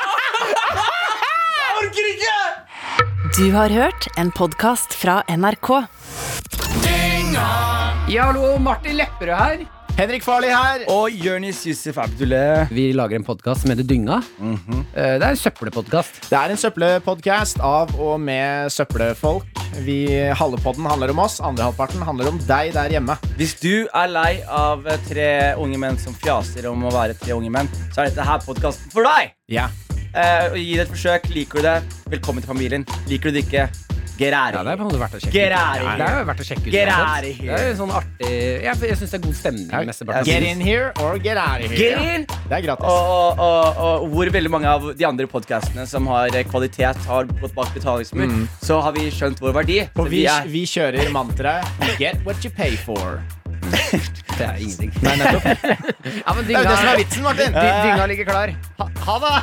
[3.37, 5.71] Du har hørt en podkast fra NRK.
[8.09, 9.65] Ja, hallo, Martin Lepperød her.
[9.95, 10.83] Henrik Farli her.
[10.91, 12.71] Og Jonis Yusuf Abdullah.
[12.75, 14.21] Vi lager en podkast som heter Dynga.
[14.43, 16.19] Eh, Det er en søppelpodkast.
[16.31, 19.47] Det er en søppelpodkast av og med søppelfolk.
[19.87, 19.99] Vi,
[20.39, 23.17] halve podden handler om oss, andre halvparten handler om deg der hjemme.
[23.39, 27.51] Hvis du er lei av tre unge menn som fjaser om å være tre unge
[27.51, 29.35] menn, så er dette her podkasten for deg!
[29.51, 29.67] Ja.
[29.67, 29.84] Eh,
[30.53, 31.29] og gi det et forsøk.
[31.35, 31.79] Liker du det?
[32.15, 32.87] Velkommen til familien.
[33.11, 33.69] Liker du det ikke?
[34.15, 35.31] Get out Ja, of det er here.
[35.33, 36.53] Get out of here.
[36.55, 36.71] Er.
[36.71, 37.75] Get out of here.
[37.75, 38.29] Sånn artig
[38.63, 39.67] Jeg, jeg syns det er god stemning.
[40.29, 42.15] Get in here or get out of Get here.
[42.15, 42.27] in!
[42.31, 42.85] Det er gratis.
[42.87, 47.27] Og, og, og, hvor veldig mange av de andre podkastene som har eh, kvalitet, har
[47.43, 48.31] gått bak betalingsmur,
[48.63, 49.81] så har vi skjønt vår verdi.
[49.99, 53.19] Og vi, vi, vi kjører mantraet Get what you pay for.
[54.39, 54.91] Det er ingenting.
[55.03, 55.45] Nei, nettopp.
[56.27, 57.53] Ja, men Det er jo det som er vitsen, Martin.
[57.55, 58.55] dy- dynga ligger klar.
[58.81, 59.35] Ha, ha det.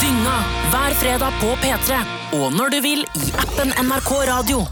[0.00, 0.36] Dynga
[0.72, 1.98] hver fredag på P3.
[2.38, 4.62] Og når du vil i appen NRK Radio.